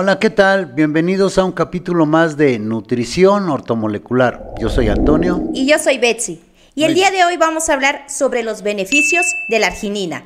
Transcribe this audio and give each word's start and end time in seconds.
Hola, 0.00 0.20
¿qué 0.20 0.30
tal? 0.30 0.66
Bienvenidos 0.66 1.38
a 1.38 1.44
un 1.44 1.50
capítulo 1.50 2.06
más 2.06 2.36
de 2.36 2.60
Nutrición 2.60 3.48
Ortomolecular. 3.48 4.54
Yo 4.60 4.68
soy 4.68 4.86
Antonio. 4.86 5.50
Y 5.52 5.66
yo 5.66 5.76
soy 5.80 5.98
Betsy. 5.98 6.40
Y 6.76 6.84
el 6.84 6.92
Muy 6.92 7.00
día 7.00 7.10
de 7.10 7.24
hoy 7.24 7.36
vamos 7.36 7.68
a 7.68 7.72
hablar 7.72 8.04
sobre 8.08 8.44
los 8.44 8.62
beneficios 8.62 9.26
de 9.48 9.58
la 9.58 9.66
arginina. 9.66 10.22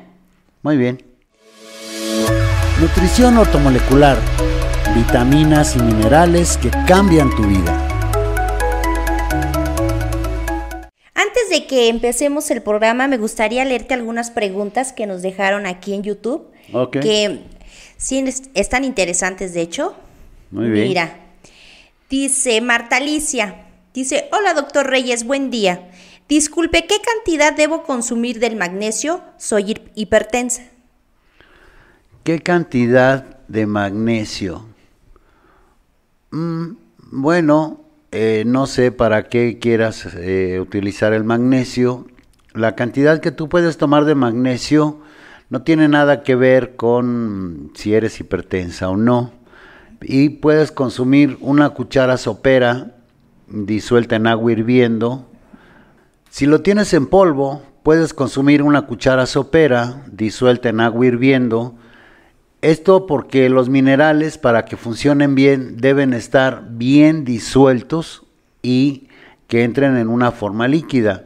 Muy 0.61 0.77
bien. 0.77 1.03
Nutrición 2.79 3.35
ortomolecular. 3.35 4.15
Vitaminas 4.93 5.75
y 5.75 5.79
minerales 5.81 6.55
que 6.57 6.69
cambian 6.87 7.35
tu 7.35 7.41
vida. 7.41 7.75
Antes 11.15 11.49
de 11.49 11.65
que 11.65 11.89
empecemos 11.89 12.51
el 12.51 12.61
programa, 12.61 13.07
me 13.07 13.17
gustaría 13.17 13.65
leerte 13.65 13.95
algunas 13.95 14.29
preguntas 14.29 14.93
que 14.93 15.07
nos 15.07 15.23
dejaron 15.23 15.65
aquí 15.65 15.95
en 15.95 16.03
YouTube. 16.03 16.51
Ok. 16.73 16.99
Que 16.99 17.39
sí 18.03 18.19
es- 18.19 18.49
están 18.53 18.83
interesantes, 18.83 19.53
de 19.53 19.61
hecho. 19.61 19.95
Muy 20.51 20.69
bien. 20.69 20.89
Mira, 20.89 21.19
dice 22.09 22.59
Marta 22.61 22.97
Alicia, 22.97 23.65
dice, 23.93 24.29
hola 24.33 24.53
doctor 24.53 24.87
Reyes, 24.87 25.23
buen 25.23 25.49
día. 25.49 25.89
Disculpe, 26.27 26.85
¿qué 26.85 26.95
cantidad 27.01 27.53
debo 27.55 27.83
consumir 27.83 28.39
del 28.39 28.55
magnesio? 28.55 29.21
Soy 29.37 29.71
hip- 29.71 29.91
hipertensa. 29.95 30.63
¿Qué 32.23 32.39
cantidad 32.39 33.39
de 33.47 33.65
magnesio? 33.65 34.65
Mm, 36.31 36.71
bueno, 37.11 37.81
eh, 38.11 38.43
no 38.45 38.67
sé 38.67 38.91
para 38.91 39.27
qué 39.29 39.59
quieras 39.59 40.07
eh, 40.15 40.59
utilizar 40.59 41.13
el 41.13 41.23
magnesio. 41.23 42.07
La 42.53 42.75
cantidad 42.75 43.19
que 43.19 43.31
tú 43.31 43.49
puedes 43.49 43.77
tomar 43.77 44.05
de 44.05 44.15
magnesio 44.15 45.01
no 45.53 45.61
tiene 45.61 45.87
nada 45.87 46.23
que 46.23 46.33
ver 46.33 46.75
con 46.75 47.69
si 47.75 47.93
eres 47.93 48.19
hipertensa 48.19 48.89
o 48.89 48.97
no. 48.97 49.33
Y 50.01 50.29
puedes 50.29 50.71
consumir 50.71 51.37
una 51.41 51.69
cuchara 51.69 52.17
sopera 52.17 52.95
disuelta 53.47 54.15
en 54.15 54.25
agua 54.25 54.51
hirviendo. 54.51 55.27
Si 56.31 56.47
lo 56.47 56.63
tienes 56.63 56.91
en 56.95 57.05
polvo, 57.05 57.61
puedes 57.83 58.15
consumir 58.15 58.63
una 58.63 58.87
cuchara 58.87 59.27
sopera 59.27 60.01
disuelta 60.11 60.69
en 60.69 60.79
agua 60.79 61.05
hirviendo. 61.05 61.75
Esto 62.63 63.05
porque 63.05 63.47
los 63.47 63.69
minerales 63.69 64.39
para 64.39 64.65
que 64.65 64.75
funcionen 64.75 65.35
bien 65.35 65.77
deben 65.77 66.13
estar 66.13 66.63
bien 66.71 67.25
disueltos 67.25 68.23
y 68.63 69.07
que 69.45 69.63
entren 69.63 69.97
en 69.97 70.07
una 70.07 70.31
forma 70.31 70.67
líquida. 70.67 71.25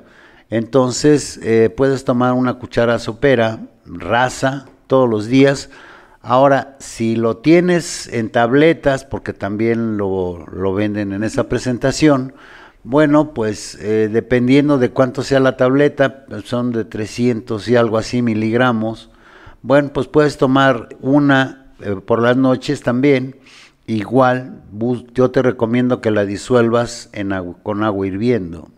Entonces 0.50 1.39
eh, 1.44 1.70
puedes 1.70 2.03
tomar 2.03 2.33
una 2.33 2.55
cuchara 2.55 3.00
sopera 3.00 3.61
rasa 3.88 4.67
todos 4.88 5.09
los 5.09 5.27
días. 5.27 5.69
Ahora, 6.21 6.75
si 6.80 7.16
lo 7.16 7.38
tienes 7.38 8.07
en 8.07 8.30
tabletas, 8.30 9.05
porque 9.05 9.33
también 9.33 9.97
lo, 9.97 10.45
lo 10.52 10.73
venden 10.73 11.13
en 11.13 11.23
esa 11.23 11.47
presentación, 11.47 12.33
bueno, 12.83 13.33
pues 13.33 13.75
eh, 13.81 14.09
dependiendo 14.09 14.77
de 14.77 14.91
cuánto 14.91 15.21
sea 15.21 15.39
la 15.39 15.58
tableta, 15.58 16.25
son 16.45 16.71
de 16.71 16.85
300 16.85 17.67
y 17.67 17.75
algo 17.75 17.97
así 17.97 18.21
miligramos. 18.21 19.09
Bueno, 19.61 19.91
pues 19.91 20.08
puedes 20.08 20.38
tomar 20.38 20.89
una 21.02 21.73
eh, 21.81 21.95
por 21.95 22.21
las 22.21 22.38
noches 22.38 22.81
también. 22.81 23.35
Igual, 23.88 24.61
yo 25.13 25.31
te 25.31 25.41
recomiendo 25.41 26.02
que 26.02 26.11
la 26.11 26.25
disuelvas 26.25 27.09
con 27.63 27.83
agua 27.83 28.08
hirviendo. 28.08 28.69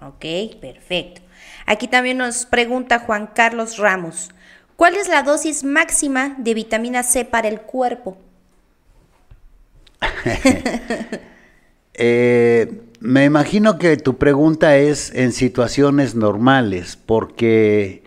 Ok, 0.00 0.24
perfecto. 0.60 1.22
Aquí 1.66 1.88
también 1.88 2.18
nos 2.18 2.46
pregunta 2.46 3.00
Juan 3.00 3.28
Carlos 3.34 3.78
Ramos, 3.78 4.30
¿cuál 4.76 4.96
es 4.96 5.08
la 5.08 5.22
dosis 5.22 5.64
máxima 5.64 6.34
de 6.38 6.54
vitamina 6.54 7.02
C 7.02 7.24
para 7.24 7.48
el 7.48 7.60
cuerpo? 7.60 8.18
Eh, 11.98 12.82
me 13.00 13.24
imagino 13.24 13.78
que 13.78 13.96
tu 13.96 14.18
pregunta 14.18 14.76
es 14.76 15.14
en 15.14 15.32
situaciones 15.32 16.14
normales, 16.14 16.98
porque 17.06 18.02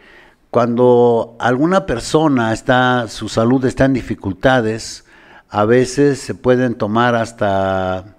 cuando 0.51 1.35
alguna 1.39 1.87
persona 1.87 2.53
está, 2.53 3.07
su 3.07 3.29
salud 3.29 3.65
está 3.65 3.85
en 3.85 3.93
dificultades, 3.93 5.05
a 5.49 5.65
veces 5.65 6.19
se 6.19 6.35
pueden 6.35 6.75
tomar 6.75 7.15
hasta 7.15 8.15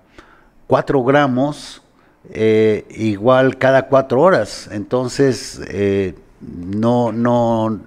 4 0.67 1.05
gramos, 1.05 1.83
eh, 2.31 2.85
igual 2.91 3.59
cada 3.59 3.89
cuatro 3.89 4.21
horas. 4.21 4.69
Entonces, 4.71 5.61
eh, 5.69 6.15
no, 6.41 7.13
no, 7.13 7.81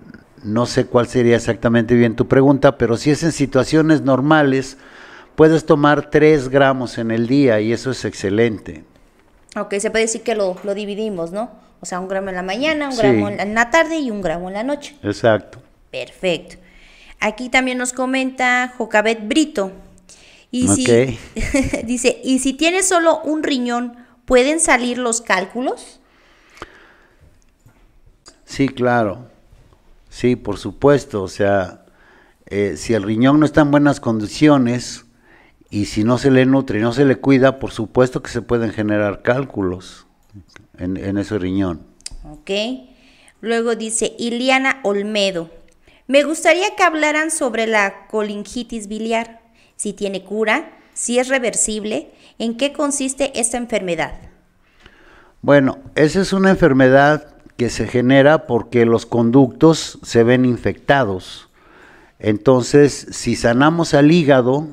no 0.44 0.66
sé 0.66 0.86
cuál 0.86 1.08
sería 1.08 1.36
exactamente 1.36 1.96
bien 1.96 2.16
tu 2.16 2.28
pregunta, 2.28 2.78
pero 2.78 2.98
si 2.98 3.12
es 3.12 3.24
en 3.24 3.32
situaciones 3.32 4.02
normales, 4.02 4.78
puedes 5.36 5.66
tomar 5.66 6.10
3 6.10 6.50
gramos 6.50 6.98
en 6.98 7.12
el 7.12 7.28
día 7.28 7.60
y 7.60 7.74
eso 7.74 7.92
es 7.92 8.06
excelente. 8.06 8.84
Ok, 9.56 9.76
se 9.80 9.92
puede 9.92 10.06
decir 10.06 10.22
que 10.22 10.36
lo, 10.36 10.58
lo 10.64 10.74
dividimos, 10.74 11.32
¿no? 11.32 11.52
O 11.80 11.86
sea, 11.86 12.00
un 12.00 12.08
gramo 12.08 12.30
en 12.30 12.36
la 12.36 12.44
mañana, 12.44 12.88
un 12.88 12.94
Sí. 12.94 13.00
gramo 13.00 13.30
en 13.30 13.54
la, 13.54 13.70
tarde 13.70 13.98
y 13.98 14.10
un 14.10 14.22
gramo 14.22 14.48
en 14.48 14.54
la 14.54 14.64
noche. 14.64 14.96
Exacto. 15.04 15.60
Perfecto. 15.92 16.56
Aquí 17.20 17.50
también 17.50 17.78
nos 17.78 17.94
comenta 17.94 18.74
Jocabet 18.78 19.28
Brito. 19.28 19.72
Y 20.50 20.68
si, 20.70 20.86
dice, 21.86 22.22
¿y 22.24 22.40
si 22.40 22.54
tienes 22.54 22.88
solo 22.88 23.20
un 23.24 23.44
riñón, 23.44 23.96
pueden 24.26 24.60
salir 24.60 24.98
los 24.98 25.22
cálculos? 25.22 26.00
Sí, 28.46 28.70
claro. 28.70 29.28
Sí, 30.14 30.36
por 30.36 30.60
supuesto. 30.60 31.24
O 31.24 31.28
sea, 31.28 31.86
eh, 32.46 32.76
si 32.78 32.94
el 32.94 33.02
riñón 33.02 33.40
no 33.40 33.48
está 33.48 33.62
en 33.62 33.72
buenas 33.72 34.00
condiciones 34.00 35.06
y 35.72 35.86
si 35.86 36.04
no 36.04 36.20
se 36.20 36.30
le 36.30 36.46
nutre 36.46 36.78
y 36.78 36.82
no 36.84 36.94
se 36.94 37.04
le 37.04 37.16
cuida, 37.16 37.58
por 37.58 37.72
supuesto 37.72 38.22
que 38.22 38.30
se 38.30 38.44
pueden 38.44 38.72
generar 38.72 39.24
cálculos 39.24 40.06
en, 40.78 40.98
en 40.98 41.18
ese 41.18 41.40
riñón. 41.40 41.82
Ok. 42.30 42.52
Luego 43.42 43.76
dice 43.76 44.14
Iliana 44.20 44.82
Olmedo. 44.84 45.50
Me 46.06 46.24
gustaría 46.24 46.76
que 46.76 46.84
hablaran 46.84 47.32
sobre 47.32 47.66
la 47.66 48.06
colingitis 48.08 48.88
biliar. 48.88 49.42
Si 49.78 49.94
tiene 49.94 50.24
cura, 50.24 50.78
si 50.94 51.18
es 51.18 51.28
reversible, 51.28 52.14
en 52.38 52.56
qué 52.56 52.72
consiste 52.72 53.40
esta 53.40 53.58
enfermedad. 53.58 54.14
Bueno, 55.42 55.80
esa 55.96 56.22
es 56.22 56.34
una 56.34 56.52
enfermedad 56.52 57.33
que 57.58 57.70
se 57.70 57.88
genera 57.88 58.48
porque 58.48 58.86
los 58.86 59.06
conductos 59.06 60.00
se 60.04 60.24
ven 60.24 60.46
infectados. 60.46 61.50
Entonces, 62.20 63.08
si 63.12 63.36
sanamos 63.36 63.94
al 63.94 64.12
hígado, 64.12 64.68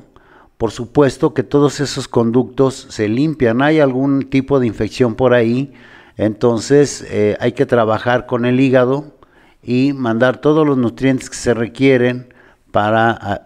por 0.57 0.71
supuesto 0.71 1.33
que 1.33 1.41
todos 1.41 1.79
esos 1.79 2.07
conductos 2.07 2.87
se 2.89 3.09
limpian. 3.09 3.61
Hay 3.63 3.79
algún 3.79 4.29
tipo 4.29 4.59
de 4.59 4.67
infección 4.67 5.15
por 5.15 5.33
ahí, 5.33 5.73
entonces 6.17 7.03
eh, 7.09 7.35
hay 7.39 7.53
que 7.53 7.65
trabajar 7.65 8.27
con 8.27 8.45
el 8.45 8.59
hígado 8.59 9.17
y 9.63 9.93
mandar 9.93 10.37
todos 10.37 10.67
los 10.67 10.77
nutrientes 10.77 11.29
que 11.29 11.35
se 11.35 11.53
requieren 11.53 12.31
para 12.71 13.09
ah, 13.19 13.41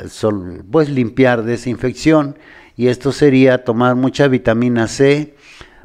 pues, 0.69 0.90
limpiar 0.90 1.44
de 1.44 1.53
esa 1.53 1.69
infección. 1.69 2.38
Y 2.75 2.88
esto 2.88 3.12
sería 3.12 3.63
tomar 3.63 3.95
mucha 3.95 4.28
vitamina 4.28 4.88
C, 4.88 5.35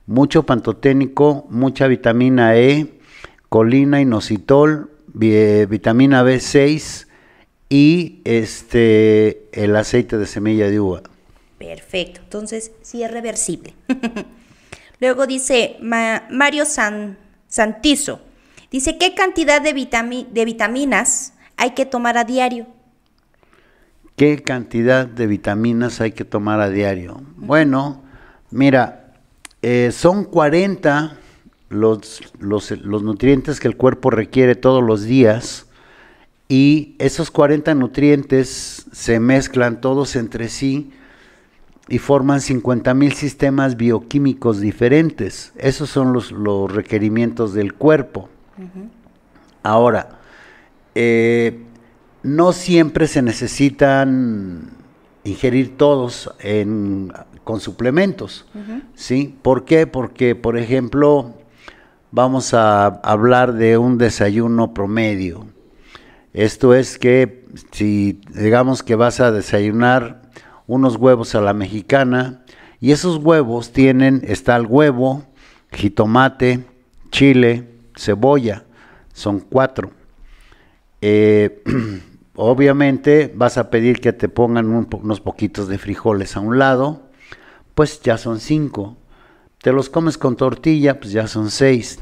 mucho 0.07 0.45
pantoténico, 0.45 1.47
mucha 1.49 1.87
vitamina 1.87 2.57
E, 2.57 3.00
colina, 3.51 4.01
inositol, 4.01 4.91
eh, 5.21 5.67
vitamina 5.69 6.23
B6 6.25 7.07
y 7.69 8.23
este 8.25 9.49
el 9.53 9.77
aceite 9.77 10.17
de 10.17 10.27
semilla 10.27 10.71
de 10.71 10.81
uva. 10.81 11.03
Perfecto. 11.59 12.21
Entonces, 12.25 12.73
sí 12.81 13.03
es 13.03 13.11
reversible. 13.11 13.75
Luego 15.01 15.27
dice 15.27 15.77
Ma- 15.83 16.23
Mario 16.31 16.65
San- 16.65 17.19
Santizo. 17.49 18.21
Dice, 18.71 18.97
¿qué 18.99 19.15
cantidad 19.15 19.61
de, 19.61 19.75
vitami- 19.75 20.29
de 20.29 20.45
vitaminas 20.45 21.35
hay 21.57 21.73
que 21.73 21.85
tomar 21.85 22.17
a 22.17 22.25
diario? 22.25 22.67
¿Qué 24.17 24.43
cantidad 24.43 25.07
de 25.07 25.27
vitaminas 25.27 26.01
hay 26.01 26.13
que 26.13 26.25
tomar 26.25 26.61
a 26.61 26.69
diario? 26.71 27.23
Bueno, 27.37 28.03
mira, 28.51 29.15
eh, 29.63 29.91
son 29.93 30.25
40 30.25 31.17
los, 31.71 32.21
los, 32.39 32.71
los 32.83 33.03
nutrientes 33.03 33.59
que 33.61 33.69
el 33.69 33.77
cuerpo 33.77 34.11
requiere 34.11 34.55
todos 34.57 34.83
los 34.85 35.05
días 35.05 35.67
y 36.49 36.97
esos 36.99 37.31
40 37.31 37.75
nutrientes 37.75 38.87
se 38.93 39.19
mezclan 39.21 39.81
todos 39.81 40.17
entre 40.17 40.49
sí 40.49 40.91
y 41.89 41.99
forman 41.99 42.41
50 42.41 42.93
mil 42.95 43.13
sistemas 43.15 43.77
bioquímicos 43.77 44.61
diferentes. 44.61 45.53
Esos 45.57 45.89
son 45.91 46.13
los, 46.13 46.31
los 46.33 46.71
requerimientos 46.73 47.55
del 47.55 47.73
cuerpo. 47.75 48.29
Ahora, 49.63 50.19
eh, 50.95 51.61
no 52.23 52.53
siempre 52.53 53.07
se 53.07 53.23
necesitan 53.23 54.71
ingerir 55.25 55.77
todos 55.77 56.33
en- 56.41 57.13
con 57.45 57.61
suplementos, 57.61 58.47
¿sí? 58.95 59.35
¿Por 59.43 59.65
qué? 59.65 59.87
Porque, 59.87 60.35
por 60.35 60.57
ejemplo, 60.59 61.35
vamos 62.13 62.55
a 62.55 62.87
hablar 62.87 63.55
de 63.55 63.79
un 63.79 63.99
desayuno 63.99 64.75
promedio. 64.75 65.47
Esto 66.33 66.75
es 66.75 66.99
que 66.99 67.45
si 67.73 68.21
digamos 68.35 68.83
que 68.83 68.95
vas 68.95 69.21
a 69.21 69.33
desayunar 69.33 70.23
unos 70.67 70.97
huevos 70.97 71.35
a 71.35 71.41
la 71.41 71.53
mexicana, 71.53 72.45
y 72.81 72.93
esos 72.93 73.19
huevos 73.19 73.73
tienen, 73.73 74.23
está 74.25 74.57
el 74.57 74.67
huevo, 74.67 75.25
jitomate, 75.73 76.65
chile, 77.11 77.69
cebolla, 77.95 78.65
son 79.13 79.41
cuatro. 79.41 79.91
Eh, 81.03 81.63
obviamente 82.35 83.31
vas 83.35 83.59
a 83.59 83.69
pedir 83.69 84.01
que 84.01 84.15
te 84.15 84.29
pongan 84.29 84.67
unos 84.67 85.21
poquitos 85.21 85.69
de 85.69 85.77
frijoles 85.77 86.37
a 86.37 86.41
un 86.41 86.59
lado, 86.59 87.11
pues 87.75 88.01
ya 88.01 88.17
son 88.17 88.41
cinco. 88.41 88.97
Te 89.63 89.73
los 89.73 89.91
comes 89.91 90.17
con 90.17 90.37
tortilla, 90.37 90.99
pues 90.99 91.13
ya 91.13 91.27
son 91.27 91.51
seis. 91.51 91.99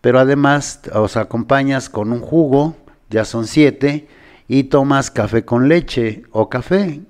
Pero 0.00 0.18
además 0.18 0.80
os 0.94 1.16
acompañas 1.16 1.88
con 1.88 2.12
un 2.12 2.20
jugo, 2.20 2.76
ya 3.10 3.24
son 3.24 3.46
siete, 3.46 4.08
y 4.48 4.64
tomas 4.64 5.10
café 5.10 5.44
con 5.44 5.68
leche 5.68 6.22
o 6.30 6.48
café. 6.48 7.00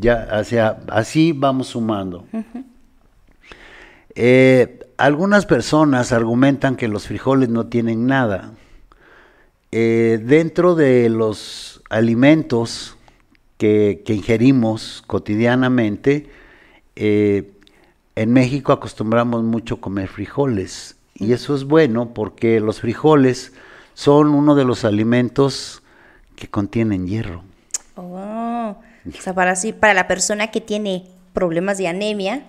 Ya, 0.00 0.28
así 0.88 1.32
vamos 1.32 1.68
sumando. 1.68 2.26
Eh, 4.14 4.80
algunas 4.96 5.46
personas 5.46 6.12
argumentan 6.12 6.76
que 6.76 6.88
los 6.88 7.06
frijoles 7.06 7.48
no 7.48 7.66
tienen 7.66 8.06
nada. 8.06 8.52
Eh, 9.70 10.20
dentro 10.22 10.74
de 10.74 11.08
los 11.08 11.82
alimentos 11.88 12.96
que, 13.56 14.02
ingerimos 14.08 15.02
cotidianamente, 15.06 16.28
eh, 16.96 17.52
en 18.16 18.32
México 18.32 18.72
acostumbramos 18.72 19.42
mucho 19.42 19.80
comer 19.80 20.08
frijoles 20.08 20.96
y 21.14 21.32
eso 21.32 21.54
es 21.54 21.64
bueno 21.64 22.14
porque 22.14 22.60
los 22.60 22.80
frijoles 22.80 23.52
son 23.94 24.28
uno 24.28 24.54
de 24.54 24.64
los 24.64 24.84
alimentos 24.84 25.82
que 26.36 26.48
contienen 26.48 27.06
hierro. 27.06 27.42
Oh, 27.96 28.76
o 29.06 29.20
sea, 29.20 29.34
para, 29.34 29.54
para 29.78 29.94
la 29.94 30.08
persona 30.08 30.50
que 30.50 30.60
tiene 30.60 31.06
problemas 31.32 31.78
de 31.78 31.88
anemia. 31.88 32.44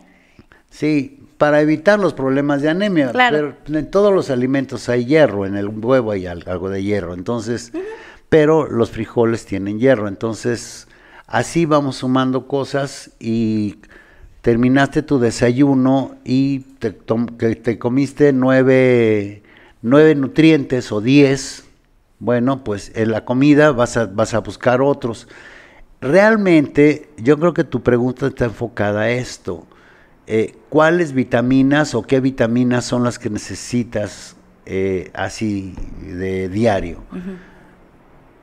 Sí, 0.70 1.28
para 1.38 1.62
evitar 1.62 2.00
los 2.00 2.14
problemas 2.14 2.62
de 2.62 2.70
anemia. 2.70 3.12
Pero 3.12 3.56
en 3.68 3.92
todos 3.92 4.14
los 4.14 4.30
alimentos 4.30 4.90
hay 4.90 5.06
hierro, 5.06 5.46
en 5.46 5.56
el 5.56 5.68
huevo 5.68 6.12
hay 6.12 6.26
algo 6.26 6.70
de 6.70 6.84
hierro, 6.84 7.14
entonces, 7.14 7.72
pero 8.30 8.68
los 8.68 8.92
frijoles 8.92 9.46
tienen 9.46 9.80
hierro, 9.80 10.08
entonces 10.08 10.88
así 11.28 11.66
vamos 11.66 11.98
sumando 11.98 12.48
cosas 12.48 13.12
y 13.20 13.78
terminaste 14.44 15.04
tu 15.04 15.20
desayuno 15.20 16.16
y 16.26 16.60
te, 16.80 16.92
te 16.92 17.80
comiste 17.80 18.34
nueve, 18.34 19.42
nueve, 19.82 20.16
nutrientes 20.16 20.92
o 20.92 21.00
diez, 21.00 21.64
bueno, 22.20 22.62
pues 22.62 22.92
en 22.96 23.12
la 23.12 23.24
comida 23.24 23.72
vas 23.72 23.96
a, 23.96 24.06
vas 24.06 24.34
a 24.34 24.40
buscar 24.40 24.82
otros. 24.82 25.30
Realmente, 26.02 27.10
yo 27.18 27.40
creo 27.40 27.54
que 27.54 27.64
tu 27.64 27.84
pregunta 27.84 28.28
está 28.28 28.44
enfocada 28.44 29.04
a 29.04 29.12
esto. 29.12 29.66
Eh, 30.28 30.56
¿Cuáles 30.68 31.14
vitaminas 31.14 31.96
o 31.96 32.04
qué 32.04 32.20
vitaminas 32.20 32.84
son 32.84 33.06
las 33.06 33.20
que 33.20 33.30
necesitas 33.30 34.36
eh, 34.66 35.10
así 35.14 35.74
de 36.02 36.50
diario? 36.50 37.02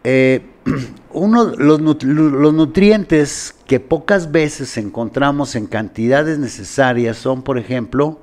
Eh, 0.05 0.43
uno, 1.13 1.45
los, 1.57 1.81
los, 1.81 2.55
nutrientes 2.55 3.55
que 3.67 3.81
pocas 3.81 4.33
veces 4.33 4.77
encontramos 4.77 5.55
en 5.57 5.67
cantidades 5.67 6.39
necesarias 6.39 7.17
son, 7.17 7.43
por 7.43 7.59
ejemplo, 7.59 8.21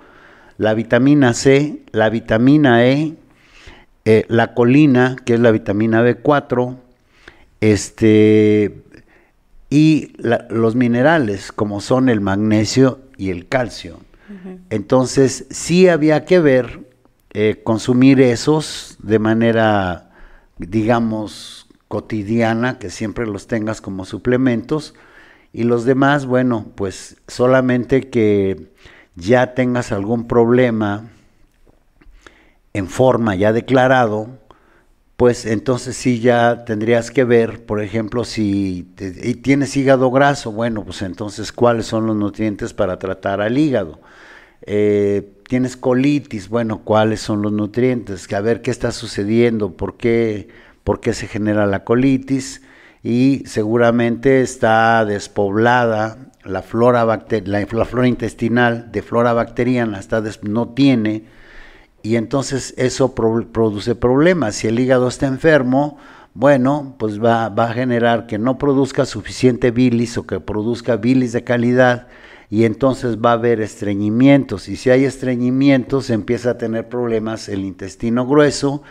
la 0.57 0.74
vitamina 0.74 1.33
C, 1.33 1.81
la 1.91 2.09
vitamina 2.09 2.85
E, 2.85 3.15
eh, 4.06 4.25
la 4.29 4.53
colina, 4.53 5.18
que 5.25 5.35
es 5.35 5.39
la 5.39 5.51
vitamina 5.51 6.01
B4, 6.01 6.77
este, 7.59 8.83
y 9.69 10.13
los 10.50 10.75
minerales, 10.75 11.51
como 11.51 11.81
son 11.81 12.09
el 12.09 12.21
magnesio 12.21 13.01
y 13.18 13.30
el 13.30 13.47
calcio. 13.47 14.00
Entonces, 14.69 15.45
sí 15.50 15.88
había 15.88 16.25
que 16.25 16.39
ver, 16.39 16.81
eh, 17.33 17.62
consumir 17.63 18.19
esos 18.19 18.97
de 19.01 19.19
manera, 19.19 20.12
digamos, 20.57 21.66
cotidiana, 21.87 22.79
que 22.79 22.89
siempre 22.89 23.25
los 23.25 23.47
tengas 23.47 23.81
como 23.81 24.05
suplementos, 24.05 24.93
y 25.53 25.63
los 25.63 25.85
demás, 25.85 26.25
bueno, 26.25 26.67
pues 26.75 27.17
solamente 27.27 28.09
que 28.09 28.67
ya 29.15 29.53
tengas 29.53 29.91
algún 29.91 30.27
problema 30.27 31.09
en 32.73 32.87
forma 32.87 33.35
ya 33.35 33.53
declarado, 33.53 34.27
pues 35.15 35.47
entonces 35.47 35.97
sí 35.97 36.19
ya 36.19 36.63
tendrías 36.63 37.09
que 37.09 37.23
ver, 37.23 37.65
por 37.65 37.81
ejemplo, 37.81 38.23
si 38.23 38.87
tienes 39.41 39.75
hígado 39.75 40.11
graso, 40.11 40.51
bueno, 40.51 40.83
pues 40.83 41.01
entonces 41.01 41.51
cuáles 41.51 41.87
son 41.87 42.05
los 42.05 42.15
nutrientes 42.15 42.73
para 42.73 42.99
tratar 42.99 43.41
al 43.41 43.57
hígado. 43.57 43.99
Eh, 44.61 45.33
tienes 45.47 45.75
colitis, 45.75 46.49
bueno, 46.49 46.83
cuáles 46.83 47.19
son 47.21 47.41
los 47.41 47.51
nutrientes, 47.51 48.31
a 48.31 48.41
ver 48.41 48.61
qué 48.61 48.69
está 48.69 48.91
sucediendo, 48.91 49.75
por 49.75 49.97
qué 49.97 50.49
por 50.87 51.01
qué 51.01 51.11
se 51.11 51.27
genera 51.27 51.65
la 51.65 51.83
colitis 51.83 52.61
y 53.03 53.43
seguramente 53.45 54.39
está 54.39 55.03
despoblada 55.03 56.29
la 56.45 56.61
flora, 56.61 57.03
la, 57.03 57.85
flora 57.85 58.07
intestinal 58.07 58.89
de 58.89 59.01
flora 59.01 59.33
bacteriana, 59.33 59.99
está 59.99 60.23
no 60.43 60.69
tiene 60.69 61.25
y 62.03 62.15
entonces 62.15 62.73
eso 62.77 63.13
produce 63.13 63.95
problemas. 63.95 64.55
Si 64.55 64.67
el 64.67 64.79
hígado 64.79 65.09
está 65.09 65.27
enfermo, 65.27 65.97
bueno, 66.33 66.95
pues 66.97 67.21
va, 67.21 67.49
va, 67.49 67.65
a 67.65 67.73
generar 67.73 68.25
que 68.25 68.37
no 68.37 68.57
produzca 68.57 69.05
suficiente 69.05 69.71
bilis 69.71 70.17
o 70.17 70.25
que 70.25 70.39
produzca 70.39 70.95
bilis 70.95 71.33
de 71.33 71.43
calidad 71.43 72.07
y 72.49 72.63
entonces 72.63 73.17
va 73.17 73.31
a 73.31 73.33
haber 73.33 73.59
estreñimientos. 73.59 74.69
Y 74.69 74.77
si 74.77 74.89
hay 74.89 75.03
estreñimientos, 75.03 76.09
empieza 76.09 76.51
a 76.51 76.57
tener 76.57 76.87
problemas 76.87 77.49
el 77.49 77.65
intestino 77.65 78.25
grueso 78.25 78.83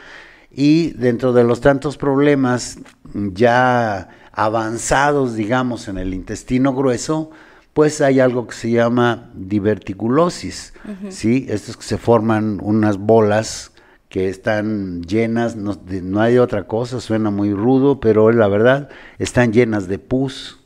y 0.51 0.93
dentro 0.93 1.33
de 1.33 1.45
los 1.45 1.61
tantos 1.61 1.97
problemas 1.97 2.79
ya 3.13 4.09
avanzados, 4.33 5.35
digamos, 5.35 5.89
en 5.89 5.99
el 5.99 6.15
intestino 6.15 6.75
grueso, 6.75 7.31
pues 7.73 8.01
hay 8.01 8.21
algo 8.21 8.47
que 8.47 8.55
se 8.55 8.71
llama 8.71 9.31
diverticulosis, 9.35 10.73
¿sí? 11.11 11.47
Estos 11.49 11.77
que 11.77 11.85
se 11.85 11.99
forman 11.99 12.59
unas 12.63 12.97
bolas 12.97 13.73
que 14.09 14.29
están 14.29 15.03
llenas, 15.03 15.57
no, 15.57 16.21
hay 16.21 16.39
otra 16.39 16.67
cosa, 16.67 17.01
suena 17.01 17.31
muy 17.31 17.53
rudo, 17.53 18.01
pero 18.01 18.31
la 18.31 18.49
verdad, 18.49 18.89
están 19.19 19.53
llenas 19.53 19.89
de 19.89 19.99
pus 19.99 20.59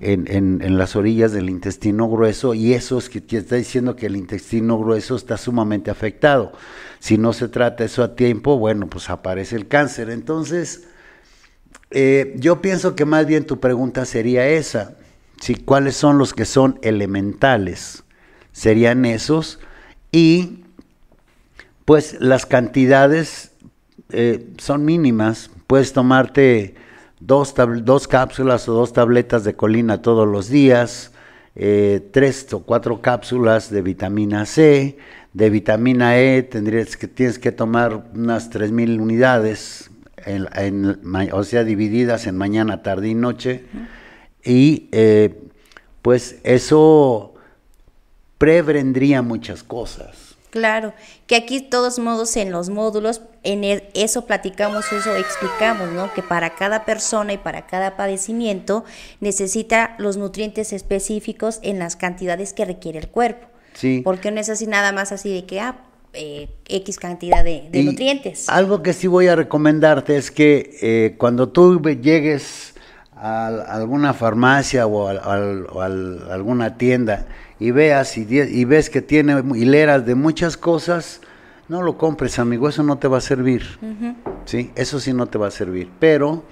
en, 0.00 0.62
en, 0.62 0.78
las 0.78 0.96
orillas 0.96 1.32
del 1.32 1.50
intestino 1.50 2.08
grueso 2.08 2.54
y 2.54 2.72
eso 2.72 2.96
es 2.96 3.10
que 3.10 3.22
está 3.36 3.56
diciendo 3.56 3.96
que 3.96 4.06
el 4.06 4.16
intestino 4.16 4.78
grueso 4.78 5.14
está 5.14 5.36
sumamente 5.36 5.90
afectado. 5.90 6.52
Si 6.98 7.18
no 7.18 7.34
se 7.34 7.48
trata 7.48 7.84
eso 7.84 8.02
a 8.02 8.16
tiempo, 8.16 8.58
bueno, 8.58 8.86
pues 8.86 9.10
aparece 9.10 9.56
el 9.56 9.68
cáncer. 9.68 10.08
Entonces, 10.08 10.88
eh, 11.90 12.34
yo 12.38 12.62
pienso 12.62 12.94
que 12.94 13.04
más 13.04 13.26
bien 13.26 13.44
tu 13.44 13.60
pregunta 13.60 14.06
sería 14.06 14.48
esa, 14.48 14.96
¿sí? 15.38 15.54
¿cuáles 15.54 15.96
son 15.96 16.16
los 16.16 16.32
que 16.32 16.46
son 16.46 16.78
elementales? 16.82 18.04
Serían 18.52 19.04
esos 19.04 19.60
y 20.12 20.64
pues 21.84 22.16
las 22.20 22.46
cantidades 22.46 23.52
eh, 24.10 24.48
son 24.56 24.84
mínimas, 24.84 25.50
puedes 25.66 25.92
tomarte 25.92 26.74
dos, 27.20 27.54
dos, 27.82 28.08
cápsulas 28.08 28.68
o 28.68 28.74
dos 28.74 28.92
tabletas 28.92 29.44
de 29.44 29.54
colina 29.54 30.02
todos 30.02 30.26
los 30.26 30.48
días, 30.48 31.12
eh, 31.54 32.08
tres 32.12 32.52
o 32.52 32.60
cuatro 32.60 33.00
cápsulas 33.00 33.70
de 33.70 33.82
vitamina 33.82 34.46
C, 34.46 34.98
de 35.32 35.50
vitamina 35.50 36.18
E 36.18 36.42
tendrías 36.42 36.96
que, 36.96 37.06
tienes 37.06 37.38
que 37.38 37.52
tomar 37.52 38.10
unas 38.14 38.50
3.000 38.50 39.00
unidades, 39.00 39.90
en, 40.26 40.48
o 41.32 41.44
sea, 41.44 41.64
divididas 41.64 42.26
en 42.26 42.36
mañana, 42.36 42.82
tarde 42.82 43.08
y 43.08 43.14
noche. 43.14 43.64
Y 44.44 44.88
eh, 44.92 45.42
pues 46.02 46.40
eso 46.42 47.34
prevendría 48.38 49.22
muchas 49.22 49.62
cosas. 49.62 50.36
Claro, 50.50 50.94
que 51.26 51.36
aquí 51.36 51.60
de 51.60 51.68
todos 51.68 51.98
modos 51.98 52.36
en 52.36 52.50
los 52.50 52.70
módulos, 52.70 53.22
en 53.42 53.64
eso 53.94 54.26
platicamos, 54.26 54.92
eso 54.92 55.16
explicamos, 55.16 55.90
¿no? 55.90 56.12
Que 56.12 56.22
para 56.22 56.50
cada 56.50 56.84
persona 56.84 57.32
y 57.32 57.38
para 57.38 57.66
cada 57.66 57.96
padecimiento 57.96 58.84
necesita 59.20 59.94
los 59.98 60.16
nutrientes 60.16 60.72
específicos 60.72 61.58
en 61.62 61.78
las 61.78 61.96
cantidades 61.96 62.52
que 62.52 62.64
requiere 62.64 62.98
el 62.98 63.08
cuerpo. 63.08 63.46
Porque 64.04 64.30
no 64.30 64.40
es 64.40 64.50
así 64.50 64.66
nada 64.66 64.92
más 64.92 65.10
así 65.10 65.32
de 65.32 65.46
que, 65.46 65.60
ah, 65.60 65.76
eh, 66.12 66.48
X 66.68 66.98
cantidad 66.98 67.44
de, 67.44 67.70
nutrientes. 67.82 68.48
Algo 68.48 68.82
que 68.82 68.92
sí 68.92 69.06
voy 69.06 69.28
a 69.28 69.36
recomendarte 69.36 70.16
es 70.16 70.30
que 70.30 70.76
eh, 70.82 71.14
cuando 71.16 71.48
tú 71.48 71.80
llegues 71.80 72.74
a, 73.14 73.46
alguna 73.46 74.12
farmacia 74.12 74.86
o 74.86 75.08
a, 75.08 75.34
alguna 76.34 76.76
tienda 76.76 77.26
y 77.58 77.70
veas 77.70 78.18
y, 78.18 78.26
y, 78.28 78.64
ves 78.64 78.90
que 78.90 79.02
tiene 79.02 79.40
hileras 79.54 80.04
de 80.04 80.16
muchas 80.16 80.56
cosas, 80.56 81.20
no 81.70 81.82
lo 81.82 81.96
compres, 81.96 82.40
amigo, 82.40 82.68
eso 82.68 82.82
no 82.82 82.98
te 82.98 83.06
va 83.06 83.18
a 83.18 83.20
servir. 83.20 83.62
¿sí? 84.44 84.72
Eso 84.74 84.98
sí 84.98 85.14
no 85.14 85.28
te 85.28 85.38
va 85.38 85.46
a 85.46 85.50
servir. 85.52 85.88
Pero 86.00 86.42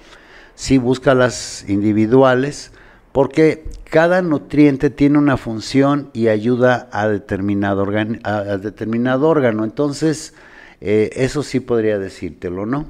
sí 0.55 0.77
busca 0.77 1.13
las 1.13 1.67
individuales 1.67 2.71
porque 3.11 3.65
cada 3.83 4.21
nutriente 4.21 4.89
tiene 4.89 5.17
una 5.17 5.35
función 5.35 6.09
y 6.13 6.29
ayuda 6.29 6.87
a 6.93 7.09
determinado, 7.09 7.85
a, 8.23 8.57
determinado 8.57 9.27
órgano. 9.27 9.65
Entonces, 9.65 10.33
eh, 10.79 11.09
eso 11.13 11.43
sí 11.43 11.59
podría 11.59 11.99
decírtelo, 11.99 12.65
¿no? 12.65 12.85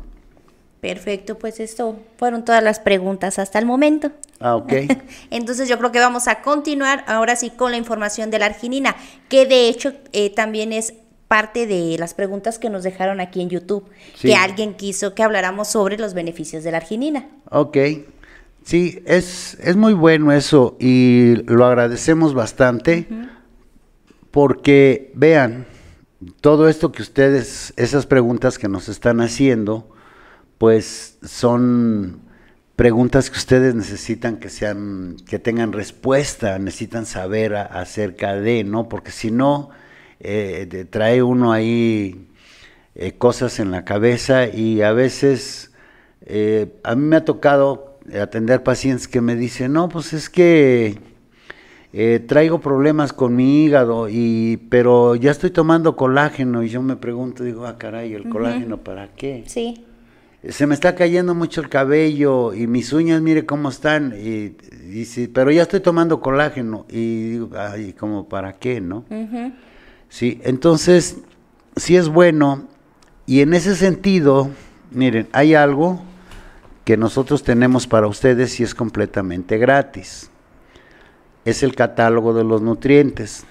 Perfecto, 0.82 1.40
pues 1.40 1.60
esto 1.60 2.00
fueron 2.18 2.46
todas 2.46 2.64
las 2.64 2.80
preguntas 2.80 3.40
hasta 3.40 3.58
el 3.58 3.66
momento. 3.66 4.12
Ah, 4.40 4.56
ok. 4.56 4.72
Entonces 5.32 5.68
yo 5.68 5.80
creo 5.80 5.92
que 5.92 6.00
vamos 6.00 6.28
a 6.28 6.44
continuar 6.44 7.04
ahora 7.08 7.36
sí 7.36 7.50
con 7.50 7.72
la 7.72 7.78
información 7.78 8.30
de 8.30 8.38
la 8.38 8.46
arginina, 8.46 8.96
que 9.30 9.48
de 9.48 9.68
hecho 9.68 9.94
eh, 10.14 10.30
también 10.30 10.74
es 10.74 10.94
parte 11.30 11.68
de 11.68 11.96
las 12.00 12.16
preguntas 12.16 12.58
que 12.58 12.70
nos 12.70 12.84
dejaron 12.84 13.22
aquí 13.22 13.40
en 13.40 13.50
YouTube, 13.50 13.86
que 14.20 14.36
alguien 14.36 14.74
quiso 14.74 15.14
que 15.14 15.24
habláramos 15.24 15.70
sobre 15.70 15.98
los 15.98 16.14
beneficios 16.14 16.64
de 16.64 16.72
la 16.72 16.78
arginina. 16.78 17.28
Ok. 17.52 17.78
Sí, 18.64 19.02
es, 19.06 19.58
es 19.62 19.76
muy 19.78 19.94
bueno 19.94 20.34
eso 20.34 20.76
y 20.80 21.36
lo 21.46 21.66
agradecemos 21.66 22.34
bastante 22.34 23.08
porque 24.32 25.12
vean, 25.14 25.66
todo 26.42 26.68
esto 26.68 26.92
que 26.92 27.04
ustedes, 27.04 27.74
esas 27.78 28.06
preguntas 28.08 28.58
que 28.58 28.68
nos 28.68 28.90
están 28.90 29.22
haciendo, 29.22 29.88
pues 30.58 31.20
son 31.24 32.22
preguntas 32.76 33.30
que 33.30 33.38
ustedes 33.38 33.76
necesitan 33.76 34.38
que 34.38 34.50
sean, 34.50 35.18
que 35.28 35.38
tengan 35.38 35.74
respuesta, 35.74 36.58
necesitan 36.58 37.06
saber 37.06 37.56
acerca 37.56 38.34
de, 38.36 38.64
¿no? 38.64 38.90
Porque 38.90 39.12
si 39.12 39.32
no, 39.32 39.70
eh, 40.22 40.86
trae 40.90 41.24
uno 41.24 41.52
ahí 41.54 42.28
eh, 42.96 43.14
cosas 43.14 43.60
en 43.60 43.72
la 43.72 43.86
cabeza 43.86 44.48
y 44.48 44.82
a 44.82 44.92
veces 44.92 45.72
eh, 46.26 46.68
a 46.84 46.96
mí 46.96 47.06
me 47.06 47.16
ha 47.16 47.26
tocado 47.26 48.00
atender 48.22 48.64
pacientes 48.64 49.08
que 49.08 49.22
me 49.22 49.36
dicen, 49.36 49.74
no, 49.74 49.88
pues 49.88 50.14
es 50.14 50.30
que 50.30 50.98
traigo 52.28 52.60
problemas 52.60 53.14
con 53.14 53.36
mi 53.36 53.66
hígado, 53.66 54.10
y, 54.10 54.58
pero 54.70 55.16
ya 55.16 55.32
estoy 55.32 55.50
tomando 55.50 55.96
colágeno 55.96 56.64
y 56.64 56.70
yo 56.70 56.82
me 56.82 56.98
pregunto, 56.98 57.44
digo, 57.44 57.66
ah, 57.66 57.78
caray, 57.78 58.14
¿el 58.14 58.30
colágeno 58.30 58.78
para 58.78 59.08
qué? 59.08 59.44
Sí. 59.48 59.86
Se 60.48 60.68
me 60.68 60.74
está 60.74 60.96
cayendo 60.96 61.34
mucho 61.34 61.62
el 61.62 61.70
cabello 61.70 62.54
y 62.54 62.68
mis 62.68 62.94
uñas, 62.94 63.22
mire 63.22 63.46
cómo 63.46 63.70
están, 63.70 64.14
y, 64.18 64.56
pero 65.34 65.52
ya 65.52 65.64
estoy 65.64 65.80
tomando 65.80 66.20
colágeno 66.22 66.86
y 66.90 67.32
digo, 67.32 67.50
ay, 67.58 67.94
como 67.94 68.30
para 68.30 68.54
qué, 68.54 68.82
¿no? 68.82 69.06
Sí, 70.10 70.42
entonces, 70.44 71.18
sí 71.76 71.96
es 71.96 72.10
bueno. 72.10 72.64
Y 73.26 73.42
en 73.42 73.54
ese 73.54 73.76
sentido, 73.76 74.50
miren, 74.92 75.30
hay 75.32 75.54
algo 75.54 76.02
que 76.84 76.98
nosotros 76.98 77.44
tenemos 77.44 77.86
para 77.86 78.08
ustedes 78.08 78.60
y 78.60 78.64
es 78.64 78.74
completamente 78.74 79.58
gratis. 79.58 80.32
Es 81.46 81.62
el 81.62 81.76
catálogo 81.76 82.34
de 82.34 82.44
los 82.44 82.62
nutrientes. 82.62 83.46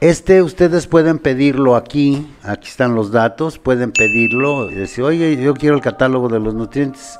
Este 0.00 0.42
ustedes 0.42 0.86
pueden 0.86 1.18
pedirlo 1.18 1.74
aquí, 1.74 2.32
aquí 2.44 2.68
están 2.68 2.94
los 2.94 3.10
datos, 3.10 3.58
pueden 3.58 3.90
pedirlo 3.90 4.70
y 4.70 4.74
decir, 4.76 5.02
oye, 5.02 5.36
yo 5.36 5.54
quiero 5.54 5.74
el 5.74 5.82
catálogo 5.82 6.28
de 6.28 6.38
los 6.38 6.54
nutrientes. 6.54 7.18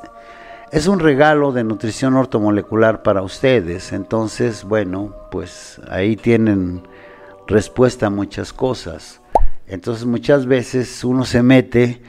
Es 0.71 0.87
un 0.87 1.01
regalo 1.01 1.51
de 1.51 1.65
nutrición 1.65 2.15
ortomolecular 2.15 3.03
para 3.03 3.23
ustedes, 3.23 3.93
entonces, 3.93 4.63
bueno, 4.63 5.13
pues 5.33 5.81
ahí 5.91 6.15
tienen 6.15 6.83
respuesta 7.49 8.07
a 8.07 8.11
muchas 8.11 8.53
cosas. 8.53 9.21
Entonces 9.67 10.07
muchas 10.07 10.47
veces 10.47 11.03
uno 11.03 11.25
se 11.25 11.43
mete 11.43 12.01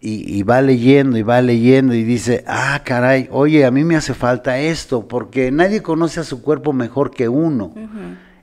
y, 0.00 0.42
va 0.44 0.60
leyendo 0.62 1.18
y 1.18 1.22
va 1.22 1.40
leyendo 1.40 1.94
y 1.94 2.04
dice, 2.04 2.44
ah, 2.46 2.82
caray, 2.84 3.28
oye, 3.32 3.64
a 3.64 3.70
mí 3.70 3.82
me 3.82 3.96
hace 3.96 4.14
falta 4.14 4.60
esto, 4.60 5.08
porque 5.08 5.50
nadie 5.50 5.82
conoce 5.82 6.20
a 6.20 6.24
su 6.24 6.40
cuerpo 6.40 6.72
mejor 6.72 7.10
que 7.10 7.28
uno. 7.28 7.72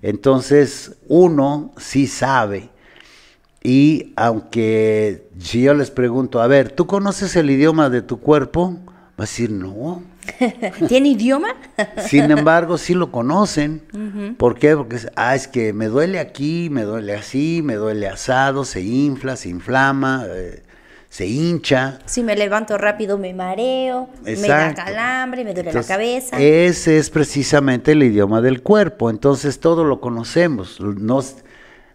Entonces 0.01 0.97
uno 1.07 1.71
sí 1.77 2.07
sabe. 2.07 2.69
Y 3.63 4.13
aunque 4.15 5.29
si 5.39 5.61
yo 5.61 5.73
les 5.73 5.91
pregunto, 5.91 6.41
a 6.41 6.47
ver, 6.47 6.71
¿tú 6.71 6.87
conoces 6.87 7.35
el 7.35 7.49
idioma 7.49 7.89
de 7.89 8.01
tu 8.01 8.19
cuerpo? 8.19 8.77
Va 8.87 9.19
a 9.19 9.21
decir, 9.23 9.49
no. 9.49 10.03
¿Tiene 10.87 11.09
idioma? 11.09 11.49
Sin 12.07 12.31
embargo, 12.31 12.77
sí 12.77 12.93
lo 12.93 13.11
conocen. 13.11 14.35
¿Por 14.37 14.57
qué? 14.57 14.75
Porque 14.75 14.97
ah, 15.15 15.35
es 15.35 15.47
que 15.47 15.73
me 15.73 15.87
duele 15.87 16.19
aquí, 16.19 16.69
me 16.71 16.83
duele 16.83 17.15
así, 17.15 17.61
me 17.63 17.75
duele 17.75 18.07
asado, 18.07 18.65
se 18.65 18.81
infla, 18.81 19.35
se 19.35 19.49
inflama, 19.49 20.25
eh, 20.27 20.63
se 21.09 21.27
hincha. 21.27 21.99
Si 22.05 22.23
me 22.23 22.35
levanto 22.35 22.77
rápido 22.77 23.17
me 23.17 23.33
mareo, 23.33 24.09
me 24.23 24.35
da 24.35 24.73
calambre, 24.73 25.43
me 25.43 25.53
duele 25.53 25.71
la 25.71 25.83
cabeza. 25.83 26.37
Ese 26.39 26.97
es 26.97 27.09
precisamente 27.09 27.93
el 27.93 28.03
idioma 28.03 28.41
del 28.41 28.61
cuerpo. 28.61 29.09
Entonces 29.09 29.59
todo 29.59 29.83
lo 29.83 30.01
conocemos. 30.01 30.79
Nos, 30.81 31.37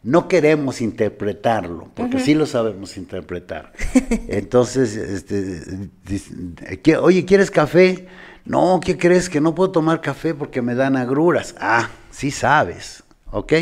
no 0.02 0.28
queremos 0.28 0.80
interpretarlo, 0.80 1.90
porque 1.94 2.20
sí 2.20 2.34
lo 2.34 2.46
sabemos 2.46 2.96
interpretar. 2.96 3.72
Entonces, 4.28 4.96
este, 4.96 6.96
oye, 6.96 7.26
¿quieres 7.26 7.50
café? 7.50 8.06
No, 8.44 8.80
¿qué 8.84 8.96
crees? 8.96 9.28
Que 9.28 9.40
no 9.40 9.54
puedo 9.54 9.70
tomar 9.70 10.00
café 10.00 10.34
porque 10.34 10.62
me 10.62 10.74
dan 10.74 10.96
agruras. 10.96 11.54
Ah, 11.60 11.88
sí 12.10 12.30
sabes, 12.30 13.02
¿ok? 13.30 13.52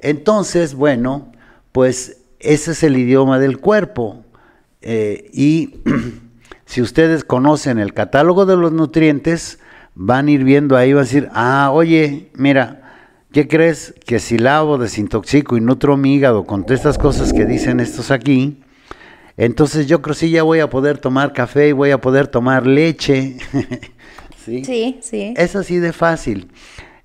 Entonces, 0.00 0.74
bueno, 0.74 1.32
pues 1.72 2.18
ese 2.40 2.72
es 2.72 2.82
el 2.82 2.96
idioma 2.96 3.38
del 3.38 3.58
cuerpo. 3.58 4.24
Eh, 4.82 5.30
y 5.32 5.80
si 6.66 6.82
ustedes 6.82 7.24
conocen 7.24 7.78
el 7.78 7.94
catálogo 7.94 8.46
de 8.46 8.56
los 8.56 8.72
nutrientes, 8.72 9.58
van 9.94 10.28
a 10.28 10.30
ir 10.30 10.44
viendo 10.44 10.76
ahí, 10.76 10.92
van 10.92 11.02
a 11.02 11.04
decir, 11.04 11.28
ah, 11.32 11.70
oye, 11.72 12.30
mira, 12.34 12.82
¿Qué 13.36 13.48
crees? 13.48 13.92
Que 14.06 14.18
si 14.18 14.38
lavo, 14.38 14.78
desintoxico 14.78 15.58
y 15.58 15.60
nutro 15.60 15.98
mi 15.98 16.14
hígado 16.14 16.44
con 16.44 16.64
todas 16.64 16.80
estas 16.80 16.96
cosas 16.96 17.34
que 17.34 17.44
dicen 17.44 17.80
estos 17.80 18.10
aquí, 18.10 18.62
entonces 19.36 19.86
yo 19.86 20.00
creo 20.00 20.14
que 20.14 20.20
sí 20.20 20.30
ya 20.30 20.42
voy 20.42 20.60
a 20.60 20.70
poder 20.70 20.96
tomar 20.96 21.34
café 21.34 21.68
y 21.68 21.72
voy 21.72 21.90
a 21.90 22.00
poder 22.00 22.28
tomar 22.28 22.66
leche. 22.66 23.36
¿Sí? 24.46 24.64
sí, 24.64 24.98
sí. 25.02 25.34
Es 25.36 25.56
así 25.56 25.78
de 25.78 25.92
fácil. 25.92 26.48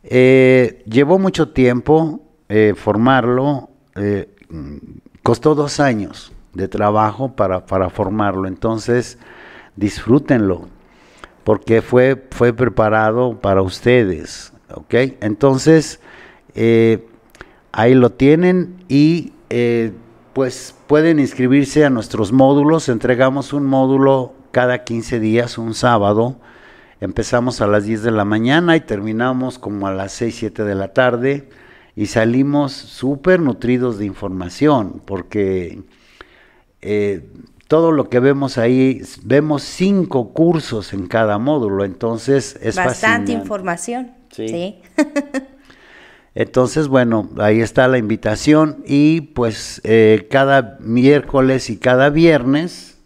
Eh, 0.03 0.83
llevó 0.86 1.17
mucho 1.17 1.50
tiempo 1.50 2.21
eh, 2.50 2.74
formarlo, 2.75 3.69
eh, 3.95 4.29
costó 5.24 5.55
dos 5.55 5.79
años 5.79 6.31
de 6.53 6.67
trabajo 6.67 7.36
para, 7.36 7.65
para 7.65 7.89
formarlo, 7.89 8.48
entonces 8.48 9.17
disfrútenlo, 9.75 10.67
porque 11.43 11.81
fue, 11.81 12.27
fue 12.29 12.53
preparado 12.53 13.39
para 13.39 13.62
ustedes, 13.63 14.53
¿ok? 14.74 14.93
Entonces, 15.21 16.00
ahí 17.71 17.93
lo 17.95 18.12
tienen 18.12 18.83
y 18.88 19.33
pues 20.33 20.75
pueden 20.88 21.19
inscribirse 21.19 21.86
a 21.86 21.89
nuestros 21.89 22.31
módulos. 22.31 22.89
Entregamos 22.89 23.53
un 23.53 23.65
módulo 23.65 24.33
cada 24.51 24.83
15 24.83 25.19
días, 25.19 25.57
un 25.57 25.74
sábado. 25.74 26.38
Empezamos 27.01 27.60
a 27.60 27.67
las 27.67 27.84
10 27.84 28.03
de 28.03 28.12
la 28.12 28.25
mañana 28.25 28.77
y 28.77 28.81
terminamos 28.81 29.60
como 29.60 29.88
a 29.88 29.93
las 29.93 30.13
6, 30.13 30.36
7 30.38 30.63
de 30.63 30.75
la 30.75 30.93
tarde 30.93 31.50
y 31.96 32.05
salimos 32.05 32.72
súper 32.72 33.41
nutridos 33.41 33.98
de 33.98 34.05
información 34.05 35.01
porque 35.05 35.81
eh, 36.81 37.27
todo 37.67 37.91
lo 37.91 38.10
que 38.10 38.20
vemos 38.20 38.58
ahí, 38.58 39.01
vemos 39.24 39.63
cinco 39.63 40.31
cursos 40.31 40.93
en 40.93 41.08
cada 41.08 41.38
módulo, 41.38 41.86
entonces 41.86 42.58
es 42.62 42.75
Bastante 42.75 43.31
información. 43.31 44.12
sí. 44.29 44.79
Entonces, 46.34 46.88
bueno, 46.88 47.29
ahí 47.39 47.60
está 47.60 47.89
la 47.89 47.98
invitación 47.98 48.84
y 48.88 49.20
pues 49.20 49.81
eh, 49.84 50.27
cada 50.31 50.77
miércoles 50.79 51.70
y 51.70 51.75
cada 51.75 52.10
viernes. 52.10 52.98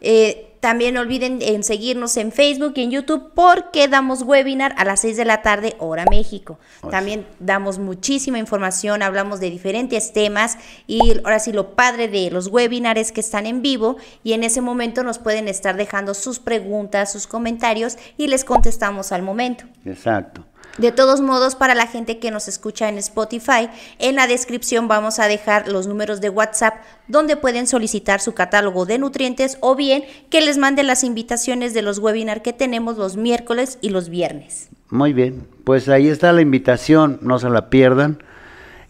Eh, 0.00 0.47
también 0.60 0.94
no 0.94 1.00
olviden 1.00 1.38
en 1.40 1.62
seguirnos 1.62 2.16
en 2.16 2.32
Facebook 2.32 2.72
y 2.76 2.82
en 2.82 2.90
YouTube 2.90 3.32
porque 3.34 3.88
damos 3.88 4.22
webinar 4.22 4.74
a 4.76 4.84
las 4.84 5.00
6 5.00 5.16
de 5.16 5.24
la 5.24 5.42
tarde, 5.42 5.76
hora 5.78 6.04
México. 6.10 6.58
También 6.90 7.26
damos 7.38 7.78
muchísima 7.78 8.38
información, 8.38 9.02
hablamos 9.02 9.40
de 9.40 9.50
diferentes 9.50 10.12
temas 10.12 10.58
y 10.86 11.18
ahora 11.24 11.38
sí 11.38 11.52
lo 11.52 11.74
padre 11.74 12.08
de 12.08 12.30
los 12.30 12.48
webinars 12.48 13.12
que 13.12 13.20
están 13.20 13.46
en 13.46 13.62
vivo 13.62 13.96
y 14.24 14.32
en 14.32 14.42
ese 14.42 14.60
momento 14.60 15.04
nos 15.04 15.18
pueden 15.18 15.48
estar 15.48 15.76
dejando 15.76 16.14
sus 16.14 16.38
preguntas, 16.38 17.12
sus 17.12 17.26
comentarios 17.26 17.96
y 18.16 18.26
les 18.26 18.44
contestamos 18.44 19.12
al 19.12 19.22
momento. 19.22 19.64
Exacto. 19.84 20.44
De 20.78 20.92
todos 20.92 21.20
modos, 21.20 21.56
para 21.56 21.74
la 21.74 21.88
gente 21.88 22.18
que 22.18 22.30
nos 22.30 22.46
escucha 22.46 22.88
en 22.88 22.98
Spotify, 22.98 23.68
en 23.98 24.14
la 24.14 24.28
descripción 24.28 24.86
vamos 24.86 25.18
a 25.18 25.26
dejar 25.26 25.66
los 25.66 25.88
números 25.88 26.20
de 26.20 26.30
WhatsApp 26.30 26.74
donde 27.08 27.36
pueden 27.36 27.66
solicitar 27.66 28.20
su 28.20 28.32
catálogo 28.32 28.86
de 28.86 28.98
nutrientes 28.98 29.58
o 29.60 29.74
bien 29.74 30.04
que 30.30 30.40
les 30.40 30.56
mande 30.56 30.84
las 30.84 31.02
invitaciones 31.02 31.74
de 31.74 31.82
los 31.82 31.98
webinars 31.98 32.42
que 32.42 32.52
tenemos 32.52 32.96
los 32.96 33.16
miércoles 33.16 33.78
y 33.80 33.90
los 33.90 34.08
viernes. 34.08 34.68
Muy 34.90 35.12
bien, 35.12 35.48
pues 35.64 35.88
ahí 35.88 36.08
está 36.08 36.32
la 36.32 36.42
invitación, 36.42 37.18
no 37.22 37.40
se 37.40 37.50
la 37.50 37.70
pierdan. 37.70 38.22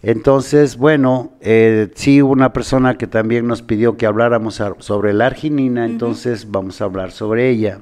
Entonces, 0.02 0.76
bueno, 0.76 1.33
eh, 1.40 1.88
sí 1.95 2.23
hubo 2.23 2.33
una 2.33 2.52
persona 2.52 2.99
que 2.99 3.07
también 3.07 3.47
nos 3.47 3.62
pidió 3.62 3.97
que 3.97 4.07
habláramos 4.07 4.62
sobre 4.78 5.14
la 5.14 5.26
arginina, 5.26 5.87
entonces 5.87 6.50
vamos 6.50 6.83
a 6.83 6.85
hablar 6.85 7.12
sobre 7.12 7.49
ella. 7.49 7.78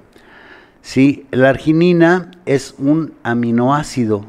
Sí, 0.86 1.26
la 1.32 1.48
arginina 1.48 2.30
es 2.46 2.76
un 2.78 3.14
aminoácido. 3.24 4.24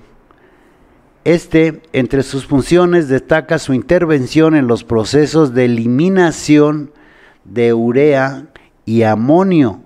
Este, 1.23 1.83
entre 1.93 2.23
sus 2.23 2.47
funciones, 2.47 3.07
destaca 3.07 3.59
su 3.59 3.75
intervención 3.75 4.55
en 4.55 4.65
los 4.65 4.83
procesos 4.83 5.53
de 5.53 5.65
eliminación 5.65 6.91
de 7.43 7.75
urea 7.75 8.47
y 8.85 9.03
amonio 9.03 9.81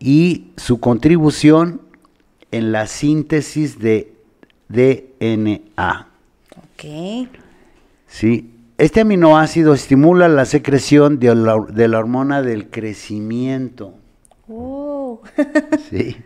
y 0.00 0.48
su 0.56 0.80
contribución 0.80 1.82
en 2.50 2.72
la 2.72 2.88
síntesis 2.88 3.78
de 3.78 4.12
DNA. 4.68 6.08
Ok. 6.56 7.28
Sí, 8.08 8.50
este 8.76 9.02
aminoácido 9.02 9.72
estimula 9.72 10.26
la 10.26 10.46
secreción 10.46 11.20
de 11.20 11.32
la, 11.36 11.64
de 11.70 11.86
la 11.86 12.00
hormona 12.00 12.42
del 12.42 12.70
crecimiento. 12.70 13.94
Oh. 14.48 15.20
Sí. 15.90 16.16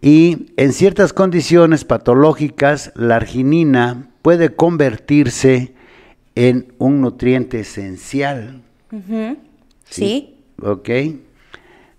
Y 0.00 0.52
en 0.56 0.72
ciertas 0.72 1.12
condiciones 1.12 1.84
patológicas, 1.84 2.92
la 2.96 3.16
arginina 3.16 4.08
puede 4.22 4.54
convertirse 4.54 5.74
en 6.34 6.72
un 6.78 7.00
nutriente 7.00 7.60
esencial. 7.60 8.62
Sí. 9.84 10.38
¿Ok? 10.60 10.90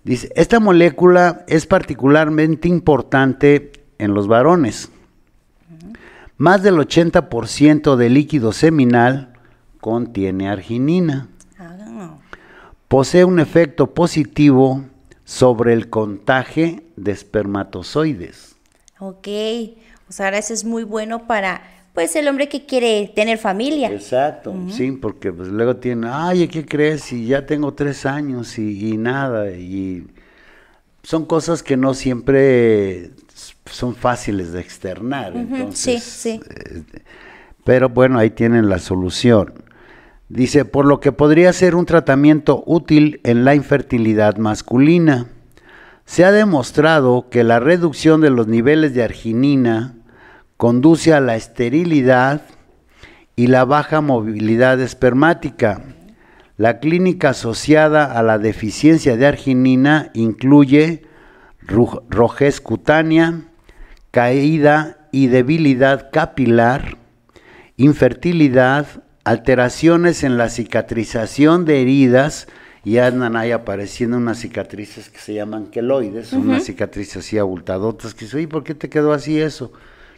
Dice, 0.04 0.30
esta 0.36 0.60
molécula 0.60 1.44
es 1.48 1.66
particularmente 1.66 2.68
importante 2.68 3.72
en 3.98 4.12
los 4.12 4.28
varones. 4.28 4.90
Más 6.36 6.62
del 6.62 6.74
80% 6.74 7.96
del 7.96 8.14
líquido 8.14 8.52
seminal 8.52 9.32
contiene 9.80 10.48
arginina. 10.48 11.28
Ah, 11.58 12.18
Posee 12.88 13.24
un 13.24 13.38
efecto 13.38 13.94
positivo 13.94 14.84
sobre 15.24 15.72
el 15.72 15.88
contagio 15.90 16.82
de 16.96 17.12
espermatozoides. 17.12 18.56
ok. 18.98 19.28
O 20.08 20.12
sea, 20.12 20.26
ahora 20.26 20.38
eso 20.38 20.52
es 20.52 20.64
muy 20.64 20.84
bueno 20.84 21.26
para, 21.26 21.62
pues, 21.94 22.14
el 22.14 22.28
hombre 22.28 22.48
que 22.48 22.66
quiere 22.66 23.10
tener 23.14 23.38
familia. 23.38 23.90
Exacto, 23.90 24.54
sí, 24.70 24.92
porque 24.92 25.32
pues 25.32 25.48
luego 25.48 25.76
tiene, 25.76 26.08
ay, 26.10 26.46
¿qué 26.48 26.64
crees? 26.66 27.10
Y 27.12 27.26
ya 27.26 27.46
tengo 27.46 27.72
tres 27.72 28.04
años 28.04 28.58
y, 28.58 28.92
y 28.92 28.96
nada, 28.98 29.50
y 29.50 30.06
son 31.02 31.24
cosas 31.24 31.62
que 31.62 31.76
no 31.76 31.94
siempre 31.94 33.12
son 33.66 33.94
fáciles 33.94 34.52
de 34.52 34.60
externar. 34.60 35.34
entonces, 35.36 36.02
sí, 36.04 36.40
sí. 36.40 36.40
eh, 36.50 36.82
pero 37.64 37.88
bueno, 37.88 38.18
ahí 38.18 38.30
tienen 38.30 38.68
la 38.68 38.78
solución. 38.78 39.63
Dice, 40.28 40.64
por 40.64 40.86
lo 40.86 41.00
que 41.00 41.12
podría 41.12 41.52
ser 41.52 41.74
un 41.74 41.84
tratamiento 41.84 42.62
útil 42.66 43.20
en 43.24 43.44
la 43.44 43.54
infertilidad 43.54 44.36
masculina. 44.38 45.26
Se 46.06 46.24
ha 46.24 46.32
demostrado 46.32 47.28
que 47.30 47.44
la 47.44 47.60
reducción 47.60 48.20
de 48.20 48.30
los 48.30 48.46
niveles 48.46 48.94
de 48.94 49.02
arginina 49.02 49.96
conduce 50.56 51.12
a 51.12 51.20
la 51.20 51.36
esterilidad 51.36 52.42
y 53.36 53.48
la 53.48 53.64
baja 53.64 54.00
movilidad 54.00 54.80
espermática. 54.80 55.82
La 56.56 56.78
clínica 56.78 57.30
asociada 57.30 58.04
a 58.04 58.22
la 58.22 58.38
deficiencia 58.38 59.16
de 59.16 59.26
arginina 59.26 60.10
incluye 60.14 61.02
rojez 62.08 62.60
cutánea, 62.60 63.42
caída 64.10 65.08
y 65.10 65.26
debilidad 65.26 66.10
capilar, 66.12 66.98
infertilidad, 67.76 69.03
alteraciones 69.24 70.22
en 70.22 70.36
la 70.38 70.48
cicatrización 70.48 71.64
de 71.64 71.82
heridas, 71.82 72.46
y 72.84 72.98
andan 72.98 73.34
ahí 73.34 73.50
apareciendo 73.50 74.18
unas 74.18 74.38
cicatrices 74.38 75.08
que 75.08 75.18
se 75.18 75.32
llaman 75.32 75.68
queloides, 75.68 76.28
son 76.28 76.50
unas 76.50 76.64
cicatrices 76.64 77.16
así 77.16 77.38
abultadotas, 77.38 78.12
que 78.14 78.26
dice, 78.26 78.36
oye, 78.36 78.48
¿por 78.48 78.62
qué 78.62 78.74
te 78.74 78.90
quedó 78.90 79.14
así 79.14 79.40
eso? 79.40 79.72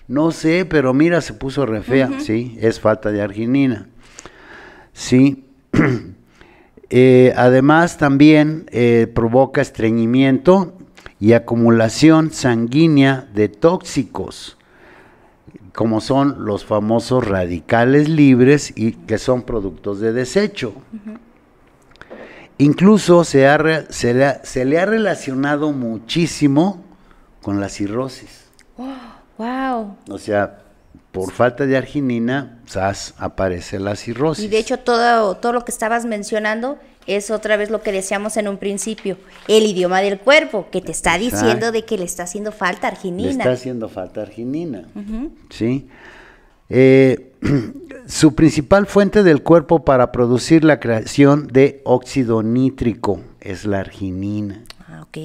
No 0.08 0.32
sé, 0.32 0.64
pero 0.64 0.92
mira, 0.92 1.20
se 1.20 1.32
puso 1.32 1.64
re 1.64 1.82
fea, 1.82 2.10
sí, 2.18 2.58
es 2.60 2.80
falta 2.80 3.12
de 3.12 3.22
arginina. 3.22 3.88
Sí. 4.92 5.44
Eh, 6.88 7.32
además, 7.36 7.98
también 7.98 8.66
eh, 8.70 9.10
provoca 9.12 9.60
estreñimiento 9.60 10.78
y 11.18 11.32
acumulación 11.32 12.30
sanguínea 12.30 13.26
de 13.34 13.48
tóxicos, 13.48 14.55
como 15.74 16.00
son 16.00 16.44
los 16.44 16.64
famosos 16.64 17.26
radicales 17.26 18.08
libres 18.08 18.72
y 18.76 18.92
que 18.92 19.18
son 19.18 19.42
productos 19.42 20.00
de 20.00 20.12
desecho. 20.12 20.72
Incluso 22.58 23.24
se, 23.24 23.46
ha 23.46 23.58
re- 23.58 23.86
se 23.90 24.14
le 24.14 24.24
ha- 24.24 24.40
se 24.44 24.64
le 24.64 24.78
ha 24.80 24.86
relacionado 24.86 25.72
muchísimo 25.72 26.82
con 27.42 27.60
la 27.60 27.68
cirrosis. 27.68 28.46
Wow. 29.38 29.96
O 30.08 30.18
sea, 30.18 30.60
por 31.12 31.32
falta 31.32 31.66
de 31.66 31.76
arginina, 31.76 32.58
¡zas! 32.68 33.14
aparece 33.18 33.78
la 33.78 33.94
cirrosis. 33.94 34.44
Y 34.44 34.48
de 34.48 34.58
hecho 34.58 34.78
todo, 34.78 35.36
todo 35.36 35.52
lo 35.52 35.64
que 35.64 35.70
estabas 35.70 36.06
mencionando 36.06 36.78
es 37.06 37.30
otra 37.30 37.56
vez 37.56 37.70
lo 37.70 37.82
que 37.82 37.92
decíamos 37.92 38.36
en 38.36 38.48
un 38.48 38.58
principio, 38.58 39.16
el 39.48 39.64
idioma 39.64 40.00
del 40.00 40.18
cuerpo, 40.18 40.68
que 40.70 40.80
te 40.80 40.92
está 40.92 41.16
Exacto. 41.16 41.36
diciendo 41.46 41.72
de 41.72 41.84
que 41.84 41.98
le 41.98 42.04
está 42.04 42.24
haciendo 42.24 42.52
falta 42.52 42.88
Le 42.88 42.96
arginina. 42.96 43.30
está 43.30 43.52
haciendo 43.52 43.88
falta 43.88 44.22
arginina. 44.22 44.84
¿Sí? 45.50 45.88
Eh, 46.68 47.32
su 48.06 48.34
principal 48.34 48.86
fuente 48.86 49.22
del 49.22 49.42
cuerpo 49.42 49.84
para 49.84 50.10
producir 50.12 50.64
la 50.64 50.80
creación 50.80 51.46
de 51.48 51.80
óxido 51.84 52.42
nítrico 52.42 53.20
es 53.40 53.64
la 53.64 53.80
arginina. 53.80 54.62
Ah, 54.88 55.02
ok. 55.02 55.18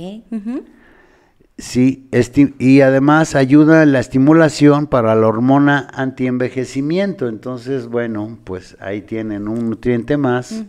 Sí, 1.57 2.09
y 2.57 2.81
además 2.81 3.35
ayuda 3.35 3.83
en 3.83 3.91
la 3.91 3.99
estimulación 3.99 4.87
para 4.87 5.13
la 5.13 5.27
hormona 5.27 5.87
antienvejecimiento. 5.93 7.27
Entonces, 7.27 7.85
bueno, 7.87 8.39
pues 8.43 8.77
ahí 8.79 9.01
tienen 9.01 9.47
un 9.47 9.69
nutriente 9.69 10.17
más, 10.17 10.63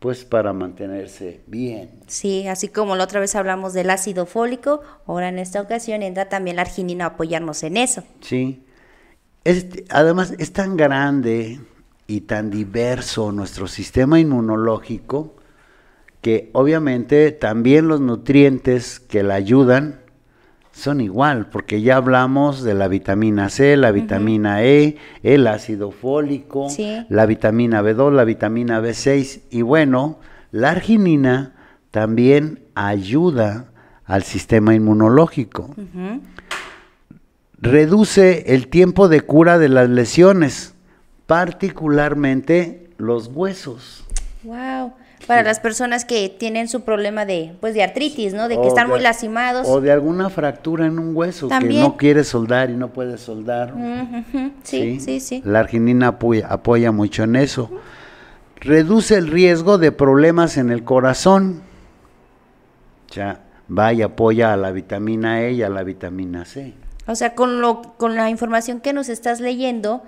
pues 0.00 0.24
para 0.24 0.52
mantenerse 0.54 1.42
bien. 1.46 1.90
Sí, 2.06 2.48
así 2.48 2.68
como 2.68 2.96
la 2.96 3.04
otra 3.04 3.20
vez 3.20 3.36
hablamos 3.36 3.74
del 3.74 3.90
ácido 3.90 4.24
fólico, 4.24 4.80
ahora 5.06 5.28
en 5.28 5.38
esta 5.38 5.60
ocasión 5.60 6.02
entra 6.02 6.28
también 6.28 6.56
la 6.56 6.62
arginina 6.62 7.04
a 7.04 7.08
apoyarnos 7.08 7.62
en 7.62 7.76
eso. 7.76 8.02
Sí. 8.22 8.64
Este, 9.44 9.84
además, 9.90 10.34
es 10.38 10.52
tan 10.52 10.76
grande 10.76 11.60
y 12.06 12.22
tan 12.22 12.50
diverso 12.50 13.30
nuestro 13.30 13.68
sistema 13.68 14.18
inmunológico 14.18 15.36
que 16.22 16.50
obviamente 16.52 17.30
también 17.32 17.88
los 17.88 18.00
nutrientes 18.00 19.00
que 19.00 19.22
la 19.22 19.34
ayudan 19.34 19.99
son 20.72 21.00
igual, 21.00 21.46
porque 21.50 21.82
ya 21.82 21.96
hablamos 21.96 22.62
de 22.62 22.74
la 22.74 22.88
vitamina 22.88 23.48
C, 23.48 23.76
la 23.76 23.90
vitamina 23.90 24.62
E, 24.62 24.96
el 25.22 25.46
ácido 25.46 25.90
fólico, 25.90 26.70
Sí. 26.70 27.04
la 27.08 27.26
vitamina 27.26 27.82
B2, 27.82 28.12
la 28.12 28.24
vitamina 28.24 28.80
B6 28.80 29.40
y 29.50 29.62
bueno, 29.62 30.18
la 30.52 30.70
arginina 30.70 31.54
también 31.90 32.60
ayuda 32.74 33.66
al 34.04 34.22
sistema 34.22 34.74
inmunológico 34.74 35.74
reduce 37.60 38.54
el 38.54 38.68
tiempo 38.68 39.08
de 39.08 39.20
cura 39.20 39.58
de 39.58 39.68
las 39.68 39.88
lesiones, 39.88 40.74
particularmente 41.26 42.90
los 42.98 43.28
huesos. 43.28 44.04
Wow. 44.42 44.92
Para 45.30 45.42
las 45.44 45.60
personas 45.60 46.04
que 46.04 46.28
tienen 46.28 46.66
su 46.68 46.80
problema 46.82 47.24
de, 47.24 47.54
pues, 47.60 47.72
de 47.74 47.82
artritis, 47.84 48.34
¿no? 48.34 48.48
De 48.48 48.56
que 48.56 48.60
O 48.62 48.68
están 48.68 48.88
de- 48.88 48.94
muy 48.94 49.00
lastimados. 49.00 49.66
O 49.68 49.80
de 49.80 49.92
alguna 49.92 50.28
fractura 50.28 50.86
en 50.86 50.98
un 50.98 51.14
hueso 51.16 51.46
También. 51.48 51.82
que 51.82 51.88
no 51.88 51.96
quiere 51.96 52.24
soldar 52.24 52.68
y 52.70 52.74
no 52.76 52.88
puede 52.92 53.16
soldar. 53.16 53.72
Sí, 54.64 54.98
sí, 55.00 55.20
sí. 55.20 55.40
La 55.44 55.60
arginina 55.60 56.08
apoya, 56.08 56.48
apoya 56.48 56.90
mucho 56.92 57.22
en 57.22 57.36
eso. 57.36 57.70
Reduce 58.56 59.16
el 59.16 59.28
riesgo 59.28 59.78
de 59.78 59.92
problemas 59.92 60.56
en 60.56 60.70
el 60.70 60.82
corazón. 60.84 61.62
Ya, 63.12 63.40
va 63.70 63.92
y 63.92 64.02
apoya 64.02 64.52
a 64.52 64.56
la 64.56 64.70
vitamina 64.72 65.42
E 65.42 65.52
y 65.52 65.62
a 65.62 65.68
la 65.68 65.82
vitamina 65.82 66.44
C. 66.44 66.74
O 67.06 67.14
sea, 67.14 67.34
con 67.34 67.60
lo, 67.60 67.82
con 67.96 68.14
la 68.16 68.30
información 68.30 68.80
que 68.80 68.92
nos 68.92 69.08
estás 69.08 69.40
leyendo, 69.40 70.02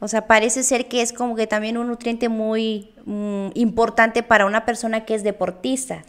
o 0.00 0.08
sea, 0.08 0.26
parece 0.26 0.62
ser 0.62 0.88
que 0.88 1.02
es 1.02 1.12
como 1.12 1.34
que 1.36 1.46
también 1.46 1.76
un 1.76 1.88
nutriente 1.88 2.28
muy 2.28 2.90
mm, 3.04 3.48
importante 3.54 4.22
para 4.22 4.46
una 4.46 4.64
persona 4.64 5.04
que 5.04 5.14
es 5.14 5.22
deportista. 5.22 6.04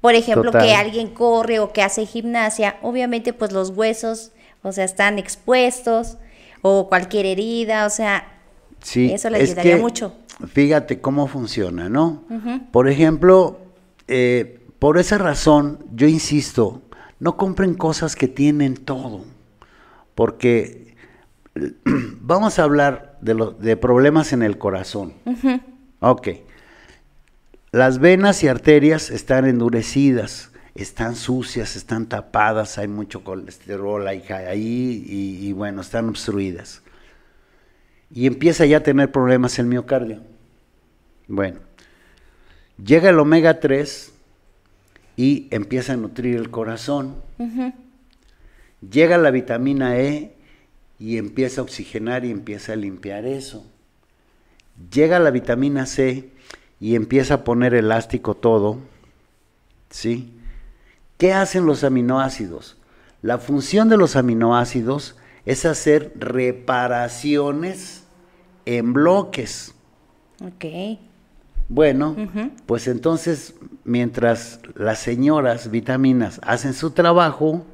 Por 0.00 0.14
ejemplo, 0.14 0.50
Total. 0.50 0.62
que 0.62 0.74
alguien 0.74 1.08
corre 1.08 1.58
o 1.58 1.72
que 1.72 1.82
hace 1.82 2.06
gimnasia, 2.06 2.76
obviamente 2.82 3.32
pues 3.32 3.52
los 3.52 3.70
huesos, 3.70 4.32
o 4.62 4.72
sea, 4.72 4.84
están 4.84 5.18
expuestos 5.18 6.16
o 6.62 6.88
cualquier 6.88 7.26
herida, 7.26 7.86
o 7.86 7.90
sea, 7.90 8.26
Sí, 8.82 9.10
Eso 9.12 9.30
le 9.30 9.38
es 9.42 9.50
ayudaría 9.50 9.76
que, 9.76 9.82
mucho. 9.82 10.14
Fíjate 10.52 11.00
cómo 11.00 11.26
funciona, 11.26 11.88
¿no? 11.88 12.24
Por 12.72 12.88
ejemplo, 12.88 13.58
eh, 14.08 14.60
por 14.78 14.98
esa 14.98 15.18
razón, 15.18 15.84
yo 15.94 16.06
insisto, 16.06 16.82
no 17.18 17.36
compren 17.36 17.74
cosas 17.74 18.16
que 18.16 18.26
tienen 18.26 18.76
todo, 18.76 19.24
porque 20.14 20.96
eh, 21.54 21.72
vamos 22.20 22.58
a 22.58 22.64
hablar 22.64 23.09
de, 23.20 23.34
lo- 23.34 23.50
de 23.52 23.76
problemas 23.76 24.32
en 24.32 24.42
el 24.42 24.58
corazón. 24.58 25.12
Ok. 26.00 26.28
Las 27.72 27.98
venas 27.98 28.42
y 28.42 28.48
arterias 28.48 29.10
están 29.10 29.44
endurecidas, 29.46 30.50
están 30.74 31.14
sucias, 31.14 31.76
están 31.76 32.06
tapadas, 32.08 32.78
hay 32.78 32.88
mucho 32.88 33.22
colesterol 33.22 34.06
ahí, 34.08 34.24
ahí 34.30 35.04
y, 35.06 35.46
y 35.48 35.52
bueno, 35.52 35.80
están 35.82 36.08
obstruidas. 36.08 36.82
Y 38.12 38.26
empieza 38.26 38.66
ya 38.66 38.78
a 38.78 38.82
tener 38.82 39.12
problemas 39.12 39.58
el 39.60 39.66
miocardio. 39.66 40.20
Bueno, 41.28 41.60
llega 42.84 43.10
el 43.10 43.18
omega 43.20 43.60
3 43.60 44.12
y 45.16 45.46
empieza 45.52 45.92
a 45.92 45.96
nutrir 45.96 46.34
el 46.36 46.50
corazón. 46.50 47.14
Llega 48.90 49.16
la 49.18 49.30
vitamina 49.30 49.96
E 49.98 50.34
y 51.00 51.16
empieza 51.16 51.62
a 51.62 51.64
oxigenar 51.64 52.26
y 52.26 52.30
empieza 52.30 52.74
a 52.74 52.76
limpiar 52.76 53.24
eso. 53.24 53.66
Llega 54.92 55.18
la 55.18 55.30
vitamina 55.30 55.86
C 55.86 56.30
y 56.78 56.94
empieza 56.94 57.34
a 57.34 57.44
poner 57.44 57.74
elástico 57.74 58.36
todo. 58.36 58.78
¿Sí? 59.88 60.34
¿Qué 61.16 61.32
hacen 61.32 61.64
los 61.66 61.84
aminoácidos? 61.84 62.76
La 63.22 63.38
función 63.38 63.88
de 63.88 63.96
los 63.96 64.14
aminoácidos 64.14 65.16
es 65.46 65.64
hacer 65.64 66.12
reparaciones 66.16 68.04
en 68.66 68.92
bloques. 68.92 69.74
Ok. 70.44 70.98
Bueno, 71.68 72.16
pues 72.66 72.88
entonces, 72.88 73.54
mientras 73.84 74.60
las 74.74 74.98
señoras 74.98 75.70
vitaminas 75.70 76.40
hacen 76.42 76.74
su 76.74 76.90
trabajo, 76.90 77.64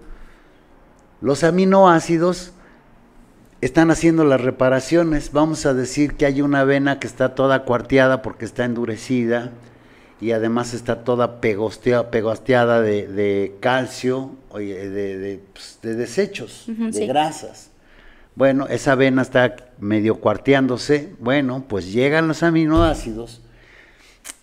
los 1.21 1.43
aminoácidos 1.45 2.53
están 3.61 3.91
haciendo 3.91 4.25
las 4.25 4.41
reparaciones. 4.41 5.33
Vamos 5.33 5.67
a 5.67 5.75
decir 5.75 6.15
que 6.15 6.27
hay 6.27 6.43
una 6.43 6.65
vena 6.65 6.99
que 6.99 7.07
está 7.07 7.35
toda 7.35 7.65
cuarteada 7.65 8.23
porque 8.23 8.45
está 8.45 8.65
endurecida 8.65 9.53
y 10.21 10.33
además 10.33 10.75
está 10.75 11.05
toda 11.05 11.41
pegosteada 11.41 12.81
de, 12.81 13.57
calcio, 13.61 14.33
de, 14.55 14.89
de, 14.91 15.41
pues, 15.53 15.79
de 15.83 15.95
desechos, 15.95 16.65
de 16.67 17.07
grasas. 17.07 17.71
Bueno, 18.35 18.67
esa 18.69 18.95
vena 18.95 19.23
está 19.23 19.57
medio 19.79 20.21
cuarteándose. 20.21 21.15
Bueno, 21.19 21.65
pues 21.67 21.93
llegan 21.93 22.29
los 22.29 22.43
aminoácidos 22.43 23.41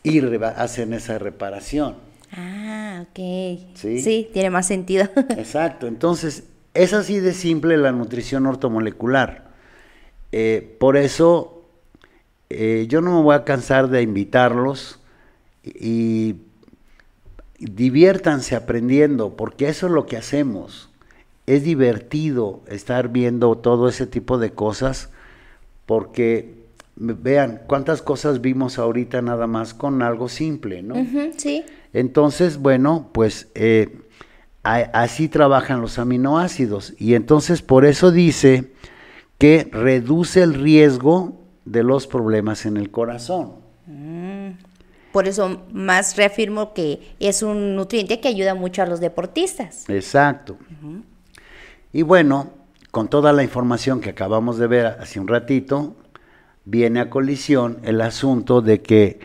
y 0.02 0.20
hacen 0.44 0.94
esa 0.94 1.20
reparación. 1.20 1.98
Ah, 2.32 3.04
ok. 3.04 3.76
¿Sí? 3.76 4.02
sí, 4.02 4.30
tiene 4.34 4.50
más 4.50 4.66
sentido. 4.66 5.08
Exacto. 5.38 5.86
Entonces, 5.86 6.46
es 6.74 6.94
así 6.94 7.20
de 7.20 7.34
simple 7.34 7.78
la 7.78 7.92
nutrición 7.92 8.46
ortomolecular. 8.46 9.52
Eh, 10.32 10.76
por 10.80 10.98
eso, 10.98 11.64
eh, 12.50 12.86
yo 12.90 13.02
no 13.02 13.18
me 13.18 13.24
voy 13.24 13.36
a 13.36 13.44
cansar 13.44 13.90
de 13.90 14.02
invitarlos 14.02 15.00
y 15.64 16.36
diviértanse 17.60 18.56
aprendiendo, 18.56 19.36
porque 19.36 19.70
eso 19.70 19.88
es 19.88 19.94
lo 19.94 20.06
que 20.06 20.18
hacemos. 20.18 20.90
Es 21.46 21.64
divertido 21.64 22.62
estar 22.68 23.10
viendo 23.10 23.56
todo 23.58 23.88
ese 23.88 24.08
tipo 24.08 24.38
de 24.38 24.52
cosas, 24.52 25.10
porque 25.86 26.56
vean 26.96 27.62
cuántas 27.68 28.02
cosas 28.02 28.42
vimos 28.42 28.80
ahorita 28.80 29.22
nada 29.22 29.48
más 29.48 29.74
con 29.74 30.02
algo 30.02 30.30
simple, 30.30 30.82
¿no? 30.84 30.96
sí. 31.38 31.66
Entonces, 31.94 32.58
bueno, 32.58 33.10
pues 33.14 33.50
eh, 33.54 34.00
así 34.64 35.28
trabajan 35.28 35.82
los 35.82 36.00
aminoácidos 36.00 36.94
y 36.98 37.16
entonces 37.16 37.62
por 37.62 37.86
eso 37.86 38.12
dice 38.12 38.72
que 39.38 39.68
reduce 39.72 40.42
el 40.42 40.54
riesgo 40.54 41.42
de 41.66 41.84
los 41.84 42.08
problemas 42.08 42.66
en 42.66 42.78
el 42.78 42.90
corazón. 42.90 43.56
Mm. 43.88 44.52
Por 45.12 45.28
eso 45.28 45.62
más 45.72 46.16
reafirmo 46.16 46.74
que 46.74 47.14
es 47.20 47.44
un 47.44 47.76
nutriente 47.76 48.20
que 48.20 48.30
ayuda 48.30 48.56
mucho 48.56 48.82
a 48.82 48.86
los 48.86 49.00
deportistas. 49.00 49.88
Exacto. 49.90 50.58
Y 51.92 52.02
bueno, 52.02 52.52
con 52.90 53.10
toda 53.10 53.32
la 53.34 53.44
información 53.44 54.02
que 54.02 54.10
acabamos 54.10 54.58
de 54.58 54.68
ver 54.68 54.86
hace 54.86 55.20
un 55.20 55.28
ratito, 55.28 55.96
viene 56.66 57.02
a 57.02 57.10
colisión 57.10 57.80
el 57.84 58.02
asunto 58.02 58.62
de 58.62 58.82
que 58.82 59.20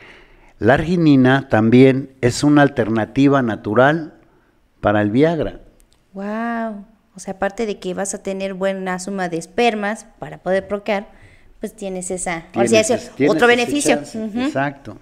la 0.59 0.75
arginina 0.75 1.49
también 1.49 2.11
es 2.21 2.43
una 2.43 2.63
alternativa 2.63 3.41
natural 3.41 4.18
para 4.81 5.03
el 5.03 5.11
Viagra. 5.11 5.61
Wow. 6.13 6.85
O 7.15 7.21
sea, 7.21 7.35
aparte 7.35 7.67
de 7.67 7.79
que 7.79 7.95
vas 7.95 8.15
a 8.15 8.23
tener 8.23 8.55
buena 8.55 8.99
suma 8.99 9.29
de 9.29 9.39
espermas 9.39 10.07
para 10.19 10.39
poder 10.39 10.69
procrear, 10.69 11.09
pues 11.61 11.75
tienes 11.75 12.11
esa, 12.11 12.47
otro 13.29 13.47
beneficio. 13.47 13.95
Exacto. 13.95 14.99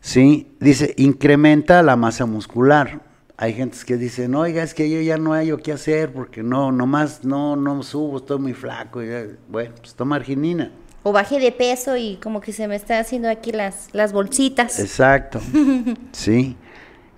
Sí, 0.00 0.54
dice, 0.60 0.94
incrementa 0.96 1.82
la 1.82 1.96
masa 1.96 2.26
muscular. 2.26 3.00
Hay 3.36 3.54
gente 3.54 3.78
que 3.86 3.96
dicen, 3.96 4.34
oiga, 4.34 4.62
es 4.62 4.74
que 4.74 4.90
yo 4.90 5.00
ya 5.00 5.16
no 5.16 5.32
hay 5.32 5.54
qué 5.58 5.72
hacer 5.72 6.12
porque 6.12 6.42
no, 6.42 6.72
nomás 6.72 7.24
no, 7.24 7.56
no 7.56 7.82
subo, 7.82 8.18
estoy 8.18 8.38
muy 8.38 8.54
flaco. 8.54 9.00
bueno, 9.48 9.74
pues 9.80 9.94
toma 9.94 10.16
arginina 10.16 10.70
o 11.04 11.12
bajé 11.12 11.38
de 11.38 11.52
peso 11.52 11.96
y 11.96 12.16
como 12.16 12.40
que 12.40 12.52
se 12.52 12.66
me 12.66 12.74
está 12.74 12.98
haciendo 12.98 13.28
aquí 13.28 13.52
las, 13.52 13.88
las 13.92 14.12
bolsitas. 14.12 14.80
Exacto, 14.80 15.40
sí. 16.12 16.56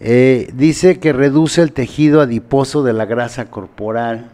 Eh, 0.01 0.51
dice 0.53 0.99
que 0.99 1.13
reduce 1.13 1.63
el 1.63 1.73
tejido 1.73 2.21
adiposo 2.21 2.83
de 2.83 2.93
la 2.93 3.07
grasa 3.07 3.47
corporal, 3.47 4.31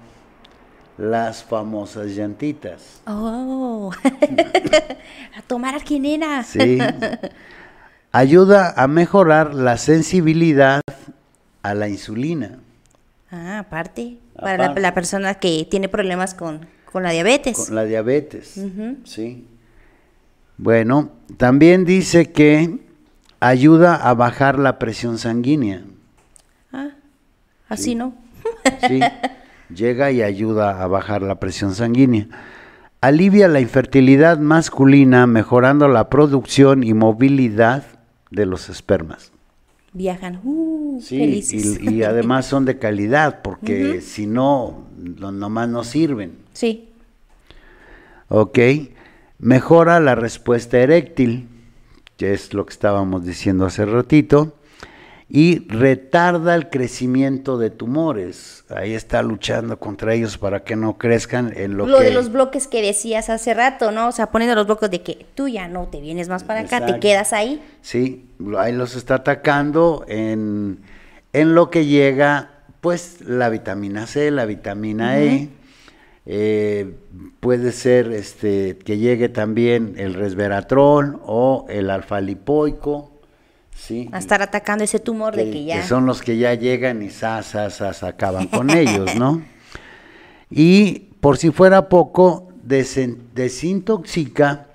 las 0.98 1.44
famosas 1.44 2.08
llantitas. 2.08 3.02
Oh, 3.06 3.92
a 5.36 5.42
tomar 5.46 5.74
arginina. 5.74 6.42
Sí. 6.42 6.78
Ayuda 8.10 8.74
a 8.76 8.88
mejorar 8.88 9.54
la 9.54 9.78
sensibilidad 9.78 10.82
a 11.62 11.74
la 11.74 11.88
insulina. 11.88 12.58
Ah, 13.30 13.60
aparte, 13.60 14.18
para 14.38 14.74
la 14.74 14.92
persona 14.92 15.34
que 15.36 15.66
tiene 15.70 15.88
problemas 15.88 16.34
con, 16.34 16.66
con 16.90 17.02
la 17.04 17.10
diabetes. 17.10 17.56
Con 17.56 17.74
la 17.74 17.84
diabetes, 17.84 18.60
sí. 19.04 19.46
Bueno, 20.58 21.10
también 21.38 21.84
dice 21.84 22.30
que 22.30 22.78
ayuda 23.42 23.96
a 23.96 24.14
bajar 24.14 24.58
la 24.58 24.78
presión 24.78 25.18
sanguínea. 25.18 25.82
Ah, 26.72 26.90
así 27.68 27.94
no. 27.94 28.14
sí, 28.88 29.00
llega 29.74 30.10
y 30.12 30.22
ayuda 30.22 30.82
a 30.82 30.86
bajar 30.86 31.22
la 31.22 31.40
presión 31.40 31.74
sanguínea. 31.74 32.28
Alivia 33.00 33.48
la 33.48 33.60
infertilidad 33.60 34.38
masculina 34.38 35.26
mejorando 35.26 35.88
la 35.88 36.08
producción 36.08 36.84
y 36.84 36.94
movilidad 36.94 37.84
de 38.30 38.46
los 38.46 38.68
espermas. 38.68 39.32
Viajan, 39.92 40.40
uh, 40.44 41.00
sí, 41.02 41.18
felices. 41.18 41.80
Y, 41.82 42.04
además 42.04 42.46
son 42.46 42.64
de 42.64 42.78
calidad, 42.78 43.42
porque 43.42 44.00
si 44.00 44.26
no, 44.26 44.84
nomás 44.96 45.68
no 45.68 45.84
sirven. 45.84 46.36
Sí. 46.52 46.88
Ok. 48.28 48.58
Mejora 49.38 49.98
la 49.98 50.14
respuesta 50.14 50.78
eréctil, 50.78 51.48
que 52.22 52.32
es 52.32 52.54
lo 52.54 52.64
que 52.64 52.72
estábamos 52.72 53.24
diciendo 53.24 53.66
hace 53.66 53.84
ratito. 53.84 54.52
Y 55.28 55.66
retarda 55.66 56.54
el 56.54 56.70
crecimiento 56.70 57.58
de 57.58 57.70
tumores. 57.70 58.64
Ahí 58.68 58.94
está 58.94 59.24
luchando 59.24 59.76
contra 59.80 60.14
ellos 60.14 60.38
para 60.38 60.62
que 60.62 60.76
no 60.76 60.98
crezcan 60.98 61.52
en 61.56 61.76
lo, 61.76 61.84
lo 61.88 61.98
de 61.98 62.12
los 62.12 62.30
bloques 62.30 62.68
que 62.68 62.80
decías 62.80 63.28
hace 63.28 63.54
rato, 63.54 63.90
¿no? 63.90 64.06
O 64.06 64.12
sea, 64.12 64.30
poniendo 64.30 64.54
los 64.54 64.66
bloques 64.66 64.88
de 64.88 65.02
que 65.02 65.26
tú 65.34 65.48
ya 65.48 65.66
no 65.66 65.88
te 65.88 66.00
vienes 66.00 66.28
más 66.28 66.44
para 66.44 66.60
acá, 66.60 66.86
te 66.86 67.00
quedas 67.00 67.32
ahí. 67.32 67.60
Sí, 67.80 68.30
ahí 68.56 68.72
los 68.72 68.94
está 68.94 69.16
atacando 69.16 70.04
en, 70.06 70.78
en 71.32 71.56
lo 71.56 71.70
que 71.70 71.86
llega, 71.86 72.50
pues, 72.80 73.22
la 73.22 73.48
vitamina 73.48 74.06
C, 74.06 74.30
la 74.30 74.44
vitamina 74.44 75.18
E 75.18 75.48
eh, 76.24 76.94
puede 77.40 77.72
ser 77.72 78.12
este, 78.12 78.78
que 78.78 78.98
llegue 78.98 79.28
también 79.28 79.94
el 79.96 80.14
resveratrol 80.14 81.20
o 81.24 81.66
el 81.68 81.90
alfa-lipoico. 81.90 83.10
¿sí? 83.74 84.08
A 84.12 84.18
estar 84.18 84.40
atacando 84.42 84.84
ese 84.84 85.00
tumor 85.00 85.34
de 85.34 85.50
que 85.50 85.64
ya... 85.64 85.80
Que 85.80 85.86
son 85.86 86.06
los 86.06 86.22
que 86.22 86.38
ya 86.38 86.54
llegan 86.54 87.02
y 87.02 87.10
sas, 87.10 87.56
acaban 88.02 88.46
con 88.46 88.70
ellos, 88.70 89.16
¿no? 89.16 89.42
Y 90.50 91.10
por 91.20 91.38
si 91.38 91.50
fuera 91.50 91.88
poco, 91.88 92.48
desintoxica 92.62 94.68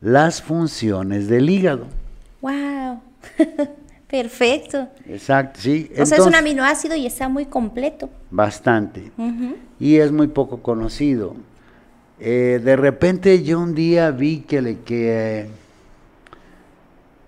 las 0.00 0.42
funciones 0.42 1.28
del 1.28 1.50
hígado. 1.50 1.86
¡Wow! 2.40 3.00
Perfecto. 4.08 4.88
Exacto, 5.06 5.60
sí. 5.60 5.90
O 5.98 6.06
sea, 6.06 6.18
es 6.18 6.24
un 6.24 6.34
aminoácido 6.34 6.96
y 6.96 7.04
está 7.04 7.28
muy 7.28 7.44
completo. 7.46 8.08
Bastante. 8.30 9.10
Y 9.80 9.96
es 9.96 10.12
muy 10.12 10.28
poco 10.28 10.62
conocido. 10.62 11.36
Eh, 12.20 12.60
de 12.62 12.76
repente 12.76 13.42
yo 13.42 13.60
un 13.60 13.74
día 13.74 14.10
vi 14.10 14.40
que 14.40 14.60
le 14.60 14.80
que 14.80 15.48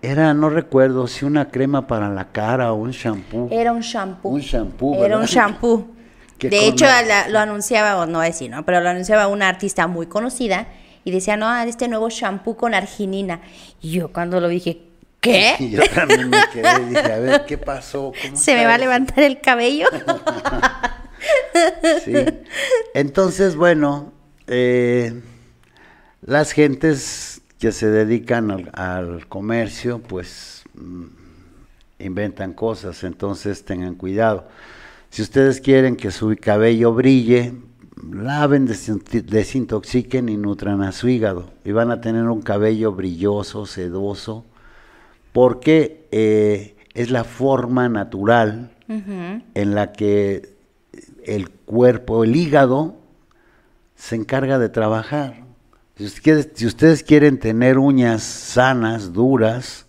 era, 0.02 0.32
no 0.32 0.48
recuerdo 0.48 1.06
si 1.06 1.24
una 1.24 1.50
crema 1.50 1.86
para 1.86 2.08
la 2.08 2.32
cara 2.32 2.72
o 2.72 2.76
un 2.76 2.90
shampoo. 2.90 3.48
Era 3.50 3.72
un 3.72 3.80
shampoo. 3.80 4.30
Un 4.30 4.40
shampoo. 4.40 5.04
Era 5.04 5.18
un 5.18 5.26
shampoo. 5.26 5.88
de 6.38 6.66
hecho, 6.66 6.86
lo 7.28 7.38
anunciaba, 7.38 8.06
no 8.06 8.20
decir, 8.20 8.50
¿no? 8.50 8.64
Pero 8.64 8.80
lo 8.80 8.88
anunciaba 8.88 9.28
una 9.28 9.48
artista 9.48 9.86
muy 9.86 10.06
conocida 10.06 10.68
y 11.04 11.10
decía, 11.10 11.36
no, 11.36 11.54
este 11.58 11.86
nuevo 11.86 12.08
shampoo 12.08 12.56
con 12.56 12.74
arginina. 12.74 13.40
Y 13.82 13.90
yo 13.90 14.12
cuando 14.12 14.40
lo 14.40 14.48
dije, 14.48 14.82
¿Qué? 15.20 15.54
Y 15.58 15.70
yo 15.70 15.82
también 15.94 16.30
me 16.30 16.38
quedé 16.50 16.80
y 16.80 16.84
dije, 16.86 17.12
a 17.12 17.18
ver, 17.18 17.44
¿qué 17.44 17.58
pasó? 17.58 18.12
¿Cómo 18.22 18.36
¿Se 18.36 18.54
me 18.54 18.64
va 18.64 18.74
a 18.74 18.78
levantar 18.78 19.22
el 19.22 19.40
cabello? 19.40 19.86
Sí. 22.04 22.14
Entonces, 22.94 23.56
bueno, 23.56 24.12
eh, 24.46 25.20
las 26.22 26.52
gentes 26.52 27.42
que 27.58 27.72
se 27.72 27.88
dedican 27.90 28.50
al, 28.50 28.70
al 28.72 29.26
comercio, 29.28 30.00
pues 30.00 30.64
mm, 30.74 31.04
inventan 31.98 32.52
cosas, 32.54 33.04
entonces 33.04 33.64
tengan 33.64 33.94
cuidado. 33.94 34.48
Si 35.10 35.22
ustedes 35.22 35.60
quieren 35.60 35.96
que 35.96 36.10
su 36.10 36.36
cabello 36.40 36.94
brille, 36.94 37.52
laven, 38.12 38.66
desintoxiquen 38.66 40.28
y 40.28 40.36
nutran 40.36 40.82
a 40.82 40.92
su 40.92 41.08
hígado 41.08 41.50
y 41.64 41.72
van 41.72 41.90
a 41.90 42.00
tener 42.00 42.24
un 42.24 42.42
cabello 42.42 42.92
brilloso, 42.92 43.66
sedoso, 43.66 44.44
porque 45.32 46.06
eh, 46.10 46.76
es 46.94 47.10
la 47.10 47.24
forma 47.24 47.88
natural 47.88 48.70
en 48.88 49.74
la 49.76 49.92
que 49.92 50.56
el 51.26 51.50
cuerpo, 51.50 52.24
el 52.24 52.36
hígado, 52.36 52.96
se 53.94 54.16
encarga 54.16 54.58
de 54.58 54.68
trabajar. 54.68 55.44
Si 55.96 56.04
ustedes, 56.04 56.48
si 56.54 56.66
ustedes 56.66 57.02
quieren 57.02 57.38
tener 57.38 57.78
uñas 57.78 58.22
sanas, 58.22 59.12
duras, 59.12 59.86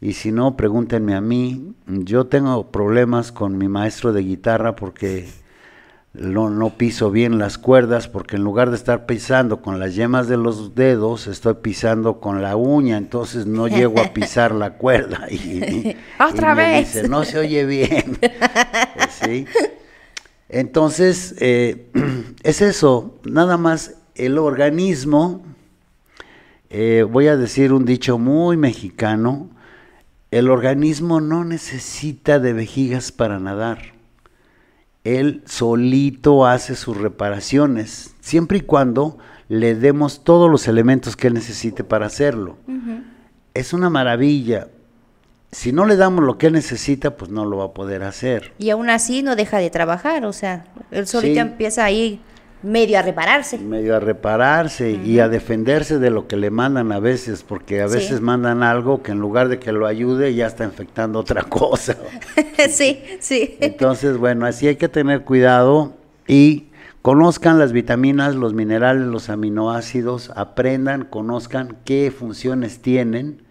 y 0.00 0.12
si 0.12 0.30
no, 0.32 0.56
pregúntenme 0.56 1.14
a 1.14 1.20
mí. 1.20 1.74
Yo 1.86 2.26
tengo 2.26 2.70
problemas 2.70 3.32
con 3.32 3.58
mi 3.58 3.68
maestro 3.68 4.12
de 4.12 4.22
guitarra 4.22 4.76
porque 4.76 5.28
no, 6.12 6.50
no 6.50 6.70
piso 6.70 7.10
bien 7.10 7.38
las 7.38 7.58
cuerdas, 7.58 8.08
porque 8.08 8.36
en 8.36 8.44
lugar 8.44 8.70
de 8.70 8.76
estar 8.76 9.06
pisando 9.06 9.60
con 9.60 9.78
las 9.78 9.94
yemas 9.94 10.28
de 10.28 10.36
los 10.36 10.74
dedos, 10.74 11.26
estoy 11.26 11.54
pisando 11.54 12.20
con 12.20 12.42
la 12.42 12.56
uña, 12.56 12.96
entonces 12.96 13.46
no 13.46 13.68
llego 13.68 14.00
a 14.00 14.08
pisar 14.14 14.52
la 14.52 14.74
cuerda. 14.74 15.26
Y, 15.30 15.96
Otra 16.18 16.52
y 16.52 16.56
me 16.56 16.62
vez. 16.62 16.94
dice, 16.94 17.08
no 17.08 17.24
se 17.24 17.38
oye 17.38 17.64
bien. 17.64 18.18
Pues 18.94 19.10
sí. 19.22 19.46
Entonces, 20.48 21.34
eh, 21.40 21.90
es 22.42 22.62
eso, 22.62 23.18
nada 23.24 23.56
más 23.56 23.96
el 24.14 24.38
organismo, 24.38 25.42
eh, 26.70 27.06
voy 27.08 27.28
a 27.28 27.36
decir 27.36 27.72
un 27.72 27.84
dicho 27.84 28.18
muy 28.18 28.56
mexicano, 28.56 29.50
el 30.30 30.50
organismo 30.50 31.20
no 31.20 31.44
necesita 31.44 32.38
de 32.38 32.52
vejigas 32.52 33.12
para 33.12 33.38
nadar. 33.38 33.94
Él 35.04 35.42
solito 35.46 36.46
hace 36.46 36.74
sus 36.74 36.96
reparaciones, 36.96 38.14
siempre 38.20 38.58
y 38.58 38.62
cuando 38.62 39.18
le 39.48 39.74
demos 39.74 40.24
todos 40.24 40.50
los 40.50 40.68
elementos 40.68 41.16
que 41.16 41.28
él 41.28 41.34
necesite 41.34 41.84
para 41.84 42.06
hacerlo. 42.06 42.58
Es 43.54 43.72
una 43.72 43.88
maravilla. 43.88 44.68
Si 45.50 45.72
no 45.72 45.86
le 45.86 45.96
damos 45.96 46.24
lo 46.24 46.36
que 46.36 46.48
él 46.48 46.52
necesita, 46.52 47.16
pues 47.16 47.30
no 47.30 47.44
lo 47.46 47.56
va 47.58 47.64
a 47.66 47.72
poder 47.72 48.02
hacer. 48.02 48.52
Y 48.58 48.70
aún 48.70 48.90
así 48.90 49.22
no 49.22 49.34
deja 49.34 49.58
de 49.58 49.70
trabajar, 49.70 50.26
o 50.26 50.32
sea, 50.32 50.66
él 50.90 51.06
solito 51.06 51.34
Sí. 51.34 51.40
empieza 51.40 51.84
ahí 51.84 52.20
medio 52.62 52.98
a 52.98 53.02
repararse. 53.02 53.56
medio 53.56 53.94
a 53.96 54.00
repararse 54.00 54.90
y 54.90 55.20
a 55.20 55.28
defenderse 55.28 55.98
de 56.00 56.10
lo 56.10 56.26
que 56.26 56.36
le 56.36 56.50
mandan 56.50 56.90
a 56.92 56.98
veces, 56.98 57.44
porque 57.44 57.80
a 57.80 57.88
Sí. 57.88 57.94
veces 57.94 58.20
mandan 58.20 58.62
algo 58.62 59.02
que 59.02 59.12
en 59.12 59.20
lugar 59.20 59.48
de 59.48 59.58
que 59.58 59.72
lo 59.72 59.86
ayude 59.86 60.34
ya 60.34 60.48
está 60.48 60.64
infectando 60.64 61.18
otra 61.20 61.42
cosa. 61.48 61.96
sí, 62.68 63.00
sí. 63.20 63.56
Entonces, 63.60 64.18
bueno, 64.18 64.44
así 64.44 64.66
hay 64.66 64.76
que 64.76 64.88
tener 64.88 65.22
cuidado 65.22 65.94
y 66.26 66.66
conozcan 67.00 67.58
las 67.58 67.72
vitaminas, 67.72 68.34
los 68.34 68.52
minerales, 68.54 69.06
los 69.06 69.30
aminoácidos, 69.30 70.30
aprendan, 70.34 71.04
conozcan 71.04 71.76
qué 71.84 72.10
funciones 72.10 72.80
tienen 72.82 73.42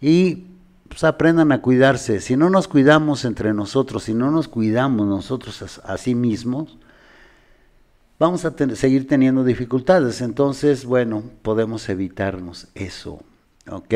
y 0.00 0.44
pues, 0.88 1.04
aprendan 1.04 1.52
a 1.52 1.62
cuidarse. 1.62 2.20
Si 2.20 2.36
no 2.36 2.50
nos 2.50 2.68
cuidamos 2.68 3.24
entre 3.24 3.52
nosotros, 3.54 4.04
si 4.04 4.14
no 4.14 4.30
nos 4.30 4.48
cuidamos 4.48 5.06
nosotros 5.06 5.80
a, 5.82 5.98
sí 5.98 6.14
mismos, 6.14 6.78
vamos 8.18 8.44
a 8.44 8.54
seguir 8.74 9.06
teniendo 9.06 9.44
dificultades. 9.44 10.20
Entonces, 10.20 10.84
bueno, 10.84 11.22
podemos 11.42 11.88
evitarnos 11.88 12.68
eso. 12.74 13.20
¿Ok? 13.70 13.94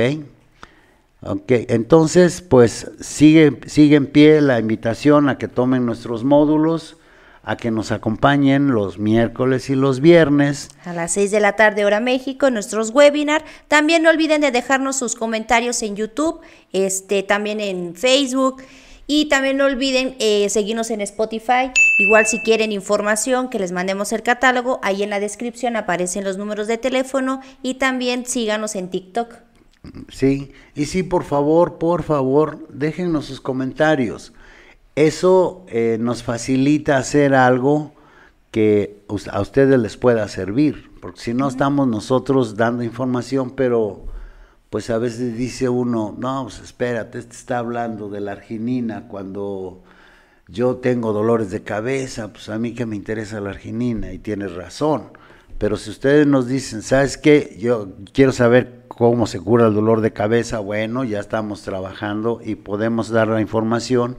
Ok, 1.23 1.53
entonces, 1.69 2.41
pues 2.41 2.91
sigue, 3.01 3.61
sigue 3.67 3.97
en 3.97 4.07
pie 4.07 4.41
la 4.41 4.59
invitación 4.59 5.29
a 5.29 5.37
que 5.37 5.49
tomen 5.49 5.85
nuestros 5.85 6.25
módulos, 6.25 6.97
a 7.43 7.57
que 7.57 7.71
nos 7.71 7.91
acompañen 7.91 8.69
los 8.69 8.99
miércoles 8.99 9.71
y 9.71 9.75
los 9.75 10.01
viernes. 10.01 10.69
A 10.85 10.93
las 10.93 11.13
6 11.13 11.31
de 11.31 11.41
la 11.41 11.57
tarde 11.57 11.85
hora 11.85 12.01
México, 12.01 12.51
nuestros 12.51 12.91
webinar. 12.91 13.45
También 13.69 14.03
no 14.03 14.11
olviden 14.11 14.41
de 14.41 14.51
dejarnos 14.51 14.97
sus 14.97 15.15
comentarios 15.15 15.83
en 15.83 15.97
YouTube, 15.97 16.41
este, 16.73 17.23
también 17.23 17.61
en 17.61 17.95
Facebook. 17.95 18.63
Y 19.07 19.25
también 19.25 19.57
no 19.57 19.65
olviden 19.65 20.15
eh, 20.21 20.49
seguirnos 20.51 20.91
en 20.91 21.01
Spotify. 21.01 21.73
Igual 21.99 22.27
si 22.27 22.39
quieren 22.43 22.71
información, 22.71 23.49
que 23.49 23.59
les 23.59 23.73
mandemos 23.73 24.13
el 24.13 24.23
catálogo, 24.23 24.79
ahí 24.85 25.03
en 25.03 25.11
la 25.11 25.19
descripción 25.19 25.75
aparecen 25.75 26.23
los 26.23 26.37
números 26.37 26.69
de 26.69 26.79
teléfono. 26.79 27.41
Y 27.61 27.75
también 27.75 28.25
síganos 28.25 28.77
en 28.77 28.89
TikTok. 28.89 29.35
Sí, 30.11 30.53
y 30.75 30.85
sí, 30.85 31.03
por 31.03 31.25
favor, 31.25 31.79
por 31.79 32.03
favor, 32.03 32.69
déjennos 32.69 33.25
sus 33.25 33.41
comentarios. 33.41 34.33
Eso 34.95 35.65
eh, 35.69 35.99
nos 36.01 36.23
facilita 36.23 36.97
hacer 36.97 37.35
algo 37.35 37.93
que 38.51 39.05
a 39.31 39.41
ustedes 39.41 39.79
les 39.79 39.97
pueda 39.97 40.27
servir, 40.29 40.91
porque 41.01 41.21
si 41.21 41.35
no 41.35 41.49
estamos 41.49 41.87
nosotros 41.87 42.57
dando 42.57 42.83
información, 42.83 43.51
pero 43.51 44.07
pues 44.71 44.91
a 44.91 44.99
veces 44.99 45.37
dice 45.37 45.69
uno, 45.69 46.15
no, 46.19 46.45
pues 46.45 46.61
espérate, 46.61 47.19
este 47.19 47.35
está 47.35 47.59
hablando 47.59 48.09
de 48.09 48.21
la 48.21 48.33
arginina 48.33 49.09
cuando 49.09 49.83
yo 50.49 50.77
tengo 50.77 51.13
dolores 51.13 51.51
de 51.51 51.63
cabeza, 51.63 52.33
pues 52.33 52.49
a 52.49 52.59
mí 52.59 52.75
que 52.75 52.87
me 52.87 52.97
interesa 52.97 53.41
la 53.41 53.51
arginina 53.51 54.13
y 54.13 54.19
tienes 54.19 54.55
razón. 54.55 55.13
Pero 55.59 55.77
si 55.77 55.91
ustedes 55.91 56.27
nos 56.27 56.49
dicen, 56.49 56.83
¿sabes 56.83 57.19
qué? 57.19 57.57
Yo 57.61 57.89
quiero 58.13 58.33
saber 58.33 58.85
cómo 58.89 59.27
se 59.27 59.41
cura 59.41 59.67
el 59.67 59.75
dolor 59.75 60.01
de 60.01 60.13
cabeza, 60.13 60.59
bueno, 60.59 61.05
ya 61.05 61.21
estamos 61.21 61.63
trabajando 61.63 62.41
y 62.45 62.55
podemos 62.57 63.11
dar 63.11 63.29
la 63.29 63.41
información 63.41 64.17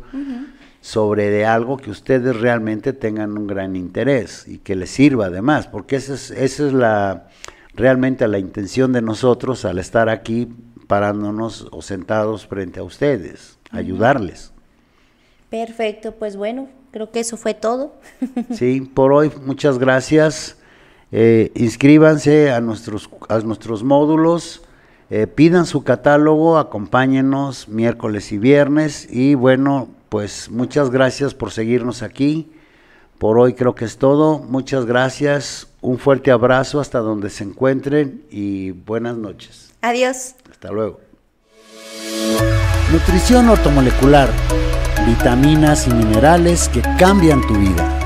sobre 0.81 1.29
de 1.29 1.45
algo 1.45 1.77
que 1.77 1.91
ustedes 1.91 2.39
realmente 2.41 2.91
tengan 2.91 3.37
un 3.37 3.47
gran 3.47 3.75
interés 3.75 4.47
y 4.47 4.57
que 4.57 4.75
les 4.75 4.89
sirva 4.89 5.27
además, 5.27 5.67
porque 5.67 5.95
esa 5.95 6.15
es, 6.15 6.31
esa 6.31 6.67
es 6.67 6.73
la 6.73 7.27
realmente 7.73 8.27
la 8.27 8.39
intención 8.39 8.91
de 8.91 9.01
nosotros 9.01 9.63
al 9.63 9.79
estar 9.79 10.09
aquí 10.09 10.49
parándonos 10.87 11.67
o 11.71 11.81
sentados 11.81 12.47
frente 12.47 12.79
a 12.79 12.83
ustedes, 12.83 13.57
ayudarles. 13.69 14.51
Perfecto, 15.49 16.13
pues 16.13 16.35
bueno, 16.35 16.67
creo 16.91 17.11
que 17.11 17.21
eso 17.21 17.37
fue 17.37 17.53
todo. 17.53 17.95
Sí, 18.51 18.81
por 18.81 19.13
hoy 19.13 19.31
muchas 19.45 19.77
gracias. 19.77 20.57
Eh, 21.11 21.51
inscríbanse 21.55 22.51
a 22.51 22.59
nuestros, 22.59 23.09
a 23.29 23.39
nuestros 23.39 23.83
módulos, 23.83 24.63
eh, 25.13 25.27
pidan 25.27 25.65
su 25.65 25.83
catálogo, 25.83 26.57
acompáñenos 26.57 27.67
miércoles 27.67 28.31
y 28.31 28.37
viernes 28.37 29.09
y 29.11 29.35
bueno, 29.35 29.89
pues 30.07 30.49
muchas 30.49 30.89
gracias 30.89 31.33
por 31.33 31.51
seguirnos 31.51 32.01
aquí. 32.01 32.49
Por 33.17 33.37
hoy 33.37 33.53
creo 33.53 33.75
que 33.75 33.83
es 33.83 33.97
todo. 33.97 34.39
Muchas 34.39 34.85
gracias. 34.85 35.67
Un 35.81 35.99
fuerte 35.99 36.31
abrazo 36.31 36.79
hasta 36.79 36.99
donde 36.99 37.29
se 37.29 37.43
encuentren 37.43 38.23
y 38.31 38.71
buenas 38.71 39.17
noches. 39.17 39.73
Adiós. 39.81 40.35
Hasta 40.49 40.71
luego. 40.71 41.01
Nutrición 42.89 43.49
ortomolecular. 43.49 44.29
Vitaminas 45.05 45.89
y 45.89 45.93
minerales 45.93 46.69
que 46.69 46.81
cambian 46.97 47.45
tu 47.45 47.55
vida. 47.55 48.00